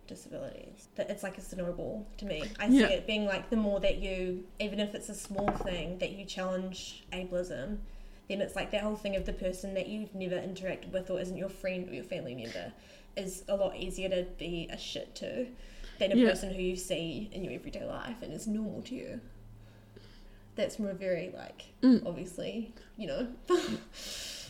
disabilities 0.07 0.87
that 0.95 1.09
it's 1.09 1.23
like 1.23 1.37
a 1.37 1.41
snowball 1.41 2.05
to 2.17 2.25
me 2.25 2.43
i 2.59 2.67
see 2.69 2.79
Yeah. 2.79 2.87
it 2.87 3.05
being 3.07 3.25
like 3.25 3.49
the 3.49 3.55
more 3.55 3.79
that 3.81 3.97
you 3.97 4.43
even 4.59 4.79
if 4.79 4.95
it's 4.95 5.09
a 5.09 5.15
small 5.15 5.49
thing 5.51 5.97
that 5.99 6.11
you 6.11 6.25
challenge 6.25 7.03
ableism 7.13 7.77
then 8.29 8.41
it's 8.41 8.55
like 8.55 8.71
that 8.71 8.81
whole 8.81 8.95
thing 8.95 9.15
of 9.15 9.25
the 9.25 9.33
person 9.33 9.73
that 9.73 9.87
you've 9.87 10.13
never 10.15 10.35
interacted 10.35 10.91
with 10.91 11.09
or 11.09 11.19
isn't 11.19 11.37
your 11.37 11.49
friend 11.49 11.87
or 11.89 11.93
your 11.93 12.03
family 12.03 12.35
member 12.35 12.73
is 13.15 13.43
a 13.47 13.55
lot 13.55 13.75
easier 13.75 14.09
to 14.09 14.23
be 14.37 14.67
a 14.71 14.77
shit 14.77 15.15
to 15.15 15.47
than 15.99 16.11
a 16.11 16.15
Yeah. 16.15 16.29
person 16.29 16.53
who 16.53 16.61
you 16.61 16.75
see 16.75 17.29
in 17.31 17.43
your 17.43 17.53
everyday 17.53 17.83
life 17.85 18.21
and 18.21 18.31
is 18.33 18.45
normal 18.45 18.81
to 18.83 18.93
you. 18.95 19.19
That's 20.55 20.75
from 20.75 20.87
a 20.87 20.93
very 20.93 21.31
like 21.35 21.65
Mm. 21.81 22.05
obviously, 22.05 22.73
you 22.97 23.07
know, 23.07 23.27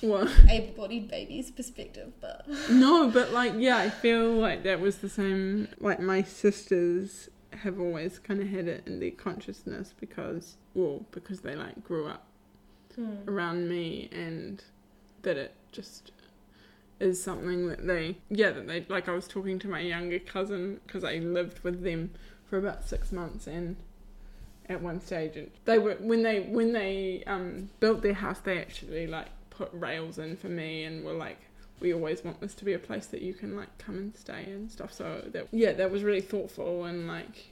Well, 0.02 0.28
able 0.50 0.74
bodied 0.74 1.10
baby's 1.10 1.50
perspective, 1.52 2.14
but 2.22 2.48
no, 2.70 3.10
but 3.10 3.32
like, 3.32 3.54
yeah, 3.58 3.78
I 3.78 3.90
feel 3.90 4.32
like 4.32 4.64
that 4.64 4.80
was 4.80 4.98
the 5.00 5.10
same. 5.10 5.68
Like, 5.80 6.00
my 6.00 6.22
sisters 6.24 7.30
have 7.64 7.80
always 7.80 8.20
kind 8.20 8.42
of 8.42 8.48
had 8.50 8.68
it 8.68 8.84
in 8.86 9.00
their 9.00 9.12
consciousness 9.12 9.94
because, 10.00 10.56
well, 10.74 11.06
because 11.12 11.42
they 11.42 11.56
like 11.56 11.84
grew 11.84 12.08
up 12.08 12.24
Hmm. 12.96 13.16
around 13.28 13.70
me 13.70 14.10
and 14.12 14.64
that 15.22 15.38
it 15.38 15.54
just 15.72 16.12
is 17.00 17.22
something 17.22 17.68
that 17.68 17.86
they, 17.86 18.18
yeah, 18.30 18.50
that 18.52 18.68
they, 18.68 18.86
like, 18.90 19.08
I 19.08 19.12
was 19.12 19.28
talking 19.28 19.60
to 19.60 19.68
my 19.68 19.82
younger 19.82 20.18
cousin 20.20 20.80
because 20.86 21.04
I 21.04 21.18
lived 21.18 21.60
with 21.64 21.84
them 21.84 22.12
for 22.50 22.58
about 22.58 22.88
six 22.88 23.12
months 23.12 23.46
and 23.46 23.76
at 24.70 24.82
one 24.82 25.00
stage 25.00 25.36
and 25.38 25.50
they 25.66 25.80
were 25.80 25.94
when 26.00 26.24
they 26.24 26.42
when 26.42 26.74
they 26.74 27.24
um 27.26 27.70
built 27.80 28.02
their 28.02 28.14
house 28.14 28.40
they 28.40 28.60
actually 28.60 29.08
like 29.08 29.28
put 29.58 29.70
rails 29.74 30.18
in 30.20 30.36
for 30.38 30.50
me 30.50 30.84
and 30.84 31.04
were 31.04 31.14
like 31.14 31.40
we 31.80 31.94
always 31.94 32.24
want 32.24 32.40
this 32.42 32.56
to 32.56 32.66
be 32.66 32.74
a 32.74 32.80
place 32.80 33.06
that 33.08 33.22
you 33.22 33.34
can 33.34 33.56
like 33.56 33.76
come 33.78 33.98
and 33.98 34.16
stay 34.16 34.44
and 34.46 34.72
stuff. 34.72 34.92
So 34.94 35.24
that 35.34 35.48
yeah 35.52 35.74
that 35.74 35.92
was 35.92 36.04
really 36.04 36.22
thoughtful 36.22 36.86
and 36.86 37.08
like 37.08 37.52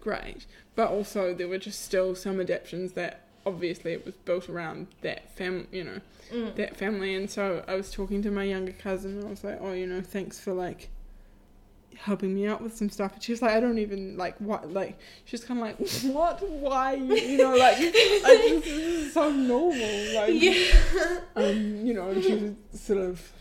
great. 0.00 0.46
But 0.74 0.90
also 0.90 1.34
there 1.34 1.48
were 1.48 1.58
just 1.58 1.82
still 1.82 2.14
some 2.14 2.40
adaptations 2.40 2.92
that 2.92 3.20
obviously 3.46 3.92
it 3.92 4.04
was 4.04 4.14
built 4.16 4.48
around 4.48 4.86
that 5.02 5.30
fam 5.36 5.66
you 5.72 5.84
know 5.84 6.00
Mm. 6.32 6.54
that 6.56 6.76
family. 6.78 7.14
And 7.14 7.28
so 7.30 7.62
I 7.68 7.74
was 7.74 7.90
talking 7.92 8.22
to 8.22 8.30
my 8.30 8.44
younger 8.44 8.72
cousin 8.72 9.18
and 9.18 9.26
I 9.26 9.30
was 9.30 9.44
like 9.44 9.58
oh 9.60 9.72
you 9.72 9.86
know 9.86 10.00
thanks 10.00 10.40
for 10.40 10.52
like 10.54 10.88
helping 11.98 12.34
me 12.34 12.46
out 12.46 12.60
with 12.60 12.76
some 12.76 12.90
stuff 12.90 13.14
and 13.14 13.22
she 13.22 13.32
was 13.32 13.42
like 13.42 13.52
I 13.52 13.60
don't 13.60 13.78
even 13.78 14.16
like 14.16 14.36
what 14.38 14.72
like 14.72 14.98
she's 15.24 15.44
kind 15.44 15.60
of 15.60 15.66
like 15.66 15.90
what 16.14 16.42
why 16.48 16.94
you 16.94 17.38
know 17.38 17.54
like 17.56 17.76
I 17.78 17.82
just, 17.82 18.64
this 18.64 18.66
is 18.66 19.14
so 19.14 19.30
normal 19.30 20.14
like 20.14 20.34
yeah. 20.34 21.20
um 21.36 21.86
you 21.86 21.94
know 21.94 22.20
she 22.20 22.34
was 22.34 22.80
sort 22.80 22.98
of 22.98 23.32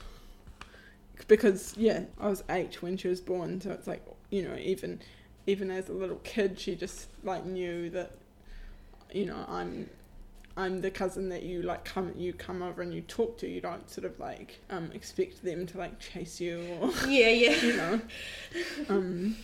because 1.27 1.73
yeah 1.77 2.03
I 2.19 2.27
was 2.27 2.43
eight 2.49 2.81
when 2.81 2.97
she 2.97 3.07
was 3.07 3.21
born 3.21 3.61
so 3.61 3.71
it's 3.71 3.87
like 3.87 4.03
you 4.29 4.43
know 4.43 4.55
even 4.57 5.01
even 5.47 5.71
as 5.71 5.89
a 5.89 5.93
little 5.93 6.17
kid 6.17 6.59
she 6.59 6.75
just 6.75 7.07
like 7.23 7.45
knew 7.45 7.89
that 7.89 8.11
you 9.13 9.25
know 9.25 9.45
I'm 9.47 9.89
I'm 10.57 10.81
the 10.81 10.91
cousin 10.91 11.29
that 11.29 11.43
you 11.43 11.61
like 11.61 11.85
come 11.85 12.13
you 12.17 12.33
come 12.33 12.61
over 12.61 12.81
and 12.81 12.93
you 12.93 13.01
talk 13.01 13.37
to 13.39 13.47
you 13.47 13.61
don't 13.61 13.89
sort 13.89 14.05
of 14.05 14.19
like 14.19 14.59
um 14.69 14.91
expect 14.93 15.43
them 15.43 15.65
to 15.67 15.77
like 15.77 15.99
chase 15.99 16.41
you 16.41 16.61
or 16.81 16.91
Yeah, 17.07 17.29
yeah. 17.29 17.55
you 17.61 17.77
know 17.77 18.01
um 18.89 19.35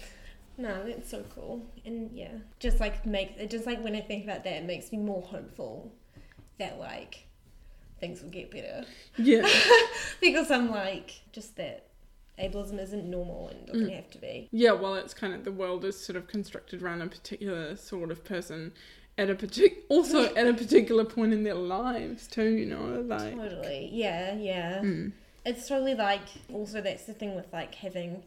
No, 0.58 0.84
that's 0.86 1.10
so 1.10 1.24
cool. 1.36 1.66
And 1.86 2.10
yeah, 2.14 2.32
just 2.60 2.80
like 2.80 3.06
make 3.06 3.36
it 3.38 3.50
just 3.50 3.66
like 3.66 3.84
when 3.84 3.96
I 3.96 4.02
think 4.02 4.24
about 4.24 4.44
that, 4.44 4.54
it 4.54 4.66
makes 4.66 4.92
me 4.92 4.98
more 4.98 5.22
hopeful 5.22 5.92
that 6.60 6.80
like 6.80 7.28
things 8.00 8.22
will 8.22 8.30
get 8.30 8.52
better. 8.52 8.84
yeah 9.18 9.48
Because 10.22 10.52
I'm 10.52 10.70
like 10.70 11.22
just 11.32 11.56
that 11.58 11.84
ableism 12.40 12.80
isn't 12.80 13.10
normal 13.10 13.48
and 13.50 13.66
doesn't 13.66 13.88
Mm. 13.88 13.96
have 13.96 14.12
to 14.12 14.18
be. 14.20 14.48
yeah 14.52 14.72
well 14.72 14.94
it's 14.96 15.14
kind 15.14 15.34
of 15.34 15.44
the 15.44 15.52
world 15.52 15.84
is 15.84 16.00
sort 16.00 16.16
of 16.16 16.28
constructed 16.28 16.84
around 16.84 17.02
a 17.02 17.08
particular 17.08 17.76
sort 17.76 18.12
of 18.12 18.24
person 18.24 18.74
at 19.18 19.30
a 19.30 19.36
partic 19.36 19.78
also 19.90 20.34
at 20.36 20.48
a 20.48 20.54
particular 20.54 21.04
point 21.04 21.34
in 21.34 21.44
their 21.44 21.56
lives 21.56 22.28
too 22.28 22.50
you 22.52 22.66
know 22.66 23.04
like 23.08 23.36
Totally. 23.36 23.90
Yeah, 23.92 24.34
yeah. 24.36 24.80
mm, 24.80 25.12
It's 25.46 25.68
totally 25.68 25.96
like 25.96 26.22
also 26.54 26.82
that's 26.82 27.06
the 27.06 27.14
thing 27.14 27.36
with 27.36 27.52
like 27.52 27.74
having 27.76 28.24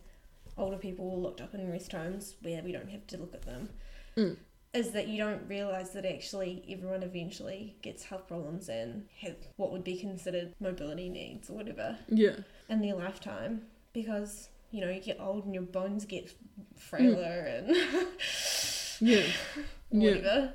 older 0.58 0.76
people 0.76 1.20
looked 1.20 1.40
up 1.40 1.54
in 1.54 1.70
rest 1.70 1.92
homes 1.92 2.34
where 2.42 2.62
we 2.62 2.72
don't 2.72 2.90
have 2.90 3.06
to 3.08 3.16
look 3.16 3.34
at 3.34 3.42
them. 3.42 3.68
Mm. 4.16 4.36
Is 4.72 4.90
that 4.92 5.08
you 5.08 5.18
don't 5.18 5.48
realise 5.48 5.90
that 5.90 6.04
actually 6.04 6.64
everyone 6.68 7.02
eventually 7.02 7.76
gets 7.82 8.04
health 8.04 8.28
problems 8.28 8.68
and 8.68 9.06
have 9.20 9.36
what 9.56 9.72
would 9.72 9.82
be 9.84 9.96
considered 9.96 10.54
mobility 10.60 11.08
needs 11.08 11.50
or 11.50 11.54
whatever 11.54 11.98
yeah 12.08 12.36
in 12.68 12.80
their 12.80 12.94
lifetime 12.94 13.62
because 13.92 14.48
you 14.70 14.80
know 14.80 14.88
you 14.88 15.00
get 15.00 15.18
old 15.20 15.44
and 15.44 15.54
your 15.54 15.64
bones 15.64 16.04
get 16.04 16.32
frailer 16.76 17.20
and 17.56 17.76
yeah 19.00 19.24
yeah 19.90 20.48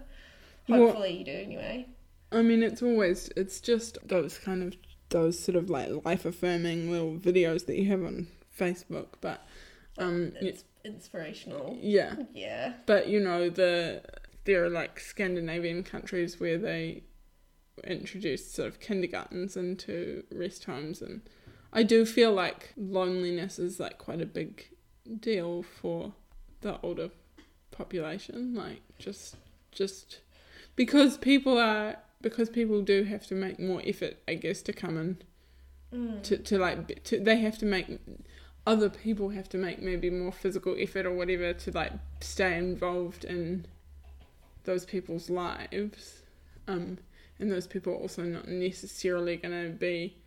whatever. 0.68 0.86
Well- 0.86 0.94
Hopefully 0.94 1.18
you 1.20 1.26
do 1.26 1.32
anyway. 1.32 1.88
I 2.32 2.42
mean, 2.42 2.64
it's 2.64 2.82
always 2.82 3.30
it's 3.38 3.60
just 3.62 3.98
those 4.08 4.38
kind 4.38 4.64
of 4.64 4.74
those 5.10 5.38
sort 5.40 5.56
of 5.56 5.70
like 5.70 5.90
life 6.06 6.26
affirming 6.26 6.92
little 6.92 7.14
videos 7.18 7.66
that 7.68 7.78
you 7.78 7.86
have 7.90 8.04
on 8.04 8.28
Facebook, 8.58 9.08
but 9.22 9.46
um, 9.98 10.34
It's 10.42 10.64
inspirational. 10.84 11.78
yeah, 11.80 12.16
Yeah. 12.34 12.74
but 12.86 13.08
you 13.08 13.20
know 13.20 13.50
the 13.50 14.02
there 14.46 14.66
are 14.66 14.70
like 14.70 15.00
Scandinavian 15.00 15.84
countries 15.84 16.40
where 16.40 16.58
they 16.58 17.04
introduced 17.84 18.54
sort 18.54 18.68
of 18.68 18.80
kindergartens 18.80 19.56
into 19.56 20.24
rest 20.32 20.66
homes, 20.66 21.02
and 21.02 21.22
I 21.72 21.84
do 21.84 22.06
feel 22.06 22.34
like 22.34 22.74
loneliness 22.76 23.60
is 23.60 23.80
like 23.80 23.98
quite 23.98 24.22
a 24.22 24.26
big 24.26 24.68
deal 25.20 25.62
for 25.64 26.14
the 26.62 26.80
older 26.82 27.10
population, 27.72 28.54
like 28.56 28.82
just 28.98 29.36
just 29.72 30.22
because 30.76 31.18
people 31.18 31.58
are 31.58 31.98
because 32.22 32.50
people 32.50 32.82
do 32.82 33.04
have 33.04 33.28
to 33.28 33.36
make 33.36 33.60
more 33.60 33.82
effort, 33.86 34.18
I 34.28 34.36
guess, 34.36 34.62
to 34.64 34.74
come 34.74 34.98
in 34.98 35.18
Mm. 35.94 36.24
to, 36.24 36.38
to 36.38 36.58
like 36.58 37.04
to 37.06 37.20
they 37.20 37.38
have 37.38 37.58
to 37.60 37.66
make 37.66 38.00
other 38.68 38.90
people 38.90 39.30
have 39.30 39.48
to 39.50 39.58
make 39.58 39.82
maybe 39.82 40.10
more 40.10 40.32
physical 40.32 40.76
effort 40.78 41.06
or 41.06 41.14
whatever 41.14 41.54
to 41.54 41.72
like 41.72 41.94
stay 42.20 42.58
involved 42.58 43.24
in 43.24 43.66
those 44.64 44.84
people's 44.84 45.30
lives 45.30 46.24
um 46.68 46.98
and 47.40 47.52
those 47.52 47.68
people 47.68 47.94
are 47.94 47.98
also 47.98 48.24
not 48.24 48.48
necessarily 48.48 49.38
going 49.38 49.54
to 49.54 49.70
be 49.78 50.18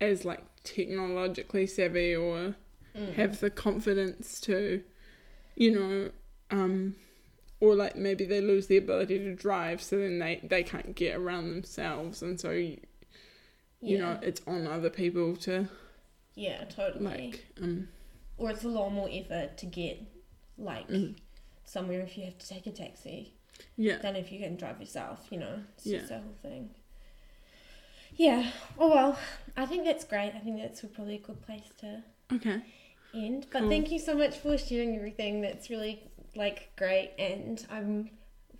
as 0.00 0.24
like 0.24 0.42
technologically 0.64 1.66
savvy 1.66 2.16
or 2.16 2.56
Mm. 2.96 3.14
have 3.14 3.38
the 3.40 3.50
confidence 3.50 4.40
to 4.40 4.82
you 5.54 5.70
know 5.70 6.10
um 6.50 6.96
or 7.60 7.74
like 7.74 7.96
maybe 7.96 8.24
they 8.24 8.40
lose 8.40 8.66
the 8.66 8.76
ability 8.76 9.18
to 9.18 9.34
drive, 9.34 9.82
so 9.82 9.98
then 9.98 10.18
they 10.18 10.40
they 10.42 10.62
can't 10.62 10.94
get 10.94 11.16
around 11.16 11.50
themselves, 11.50 12.22
and 12.22 12.38
so 12.40 12.50
you, 12.50 12.78
you 13.80 13.98
know 13.98 14.18
it's 14.22 14.40
on 14.46 14.66
other 14.66 14.90
people 14.90 15.36
to 15.36 15.68
Yeah, 16.34 16.64
totally. 16.64 17.04
like 17.04 17.44
um 17.62 17.88
or 18.36 18.50
it's 18.50 18.64
a 18.64 18.68
lot 18.68 18.90
more 18.90 19.08
effort 19.10 19.56
to 19.58 19.66
get 19.66 20.00
like 20.56 20.88
mm, 20.88 21.16
somewhere 21.64 22.00
if 22.00 22.16
you 22.16 22.24
have 22.24 22.38
to 22.38 22.48
take 22.48 22.66
a 22.66 22.70
taxi 22.70 23.32
yeah 23.76 23.98
than 23.98 24.14
if 24.16 24.30
you 24.30 24.38
can 24.38 24.56
drive 24.56 24.80
yourself, 24.80 25.26
you 25.30 25.38
know. 25.38 25.60
It's 25.76 25.86
Yeah. 25.86 25.98
just 25.98 26.10
a 26.12 26.18
whole 26.18 26.36
thing. 26.42 26.70
Yeah. 28.16 28.50
Oh 28.78 28.88
well, 28.88 29.18
I 29.56 29.66
think 29.66 29.84
that's 29.84 30.04
great. 30.04 30.32
I 30.34 30.38
think 30.38 30.58
that's 30.60 30.80
probably 30.94 31.16
a 31.16 31.18
good 31.18 31.40
place 31.42 31.70
to 31.80 32.02
okay 32.32 32.60
end. 33.14 33.46
But 33.52 33.60
Cool. 33.60 33.68
thank 33.70 33.90
you 33.90 33.98
so 33.98 34.14
much 34.14 34.36
for 34.36 34.56
sharing 34.58 34.96
everything. 34.96 35.40
That's 35.40 35.70
really 35.70 36.02
like 36.38 36.70
great, 36.76 37.10
and 37.18 37.64
I'm 37.70 38.10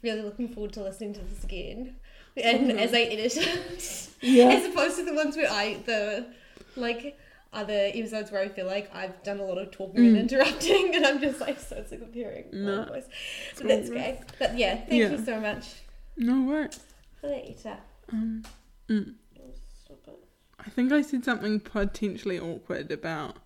really 0.03 0.23
looking 0.23 0.49
forward 0.49 0.73
to 0.75 0.83
listening 0.83 1.15
to 1.15 1.21
this 1.21 1.45
again. 1.45 1.97
And 2.37 2.71
Okay. 2.73 2.83
as 2.85 2.93
I 2.95 3.01
edit 3.03 3.37
it, 3.37 4.09
yeah 4.21 4.49
as 4.55 4.67
opposed 4.67 4.97
to 4.97 5.05
the 5.05 5.15
ones 5.15 5.37
where 5.37 5.51
I 5.51 5.75
the 5.87 6.27
like 6.77 7.17
other 7.53 7.91
episodes 7.95 8.31
where 8.31 8.43
I 8.43 8.49
feel 8.49 8.67
like 8.67 8.95
I've 8.95 9.23
done 9.23 9.41
a 9.41 9.45
lot 9.45 9.57
of 9.59 9.71
talking 9.71 10.05
and 10.05 10.17
Mm. 10.17 10.21
interrupting, 10.21 10.95
and 10.95 11.07
I'm 11.07 11.21
just 11.21 11.41
like 11.41 11.59
so 11.59 11.83
sick 11.89 12.03
of 12.03 12.13
hearing 12.13 12.45
my 12.53 12.59
No. 12.59 12.85
voice. 12.85 13.09
It's 13.51 13.61
So 13.61 13.67
that's 13.67 13.89
great. 13.89 14.19
But 14.39 14.59
yeah, 14.59 14.77
thank 14.77 14.93
Yeah. 15.03 15.11
you 15.13 15.25
so 15.25 15.41
much 15.41 15.65
no 16.21 16.43
worries 16.43 16.81
for 17.21 17.29
that, 17.29 17.81
um 18.13 18.43
mm. 18.89 19.15
Stop 19.85 19.99
it. 20.09 20.19
I 20.67 20.71
think 20.71 20.93
I 20.93 21.03
said 21.03 21.25
something 21.25 21.61
potentially 21.61 22.39
awkward 22.39 22.91
about 22.93 23.37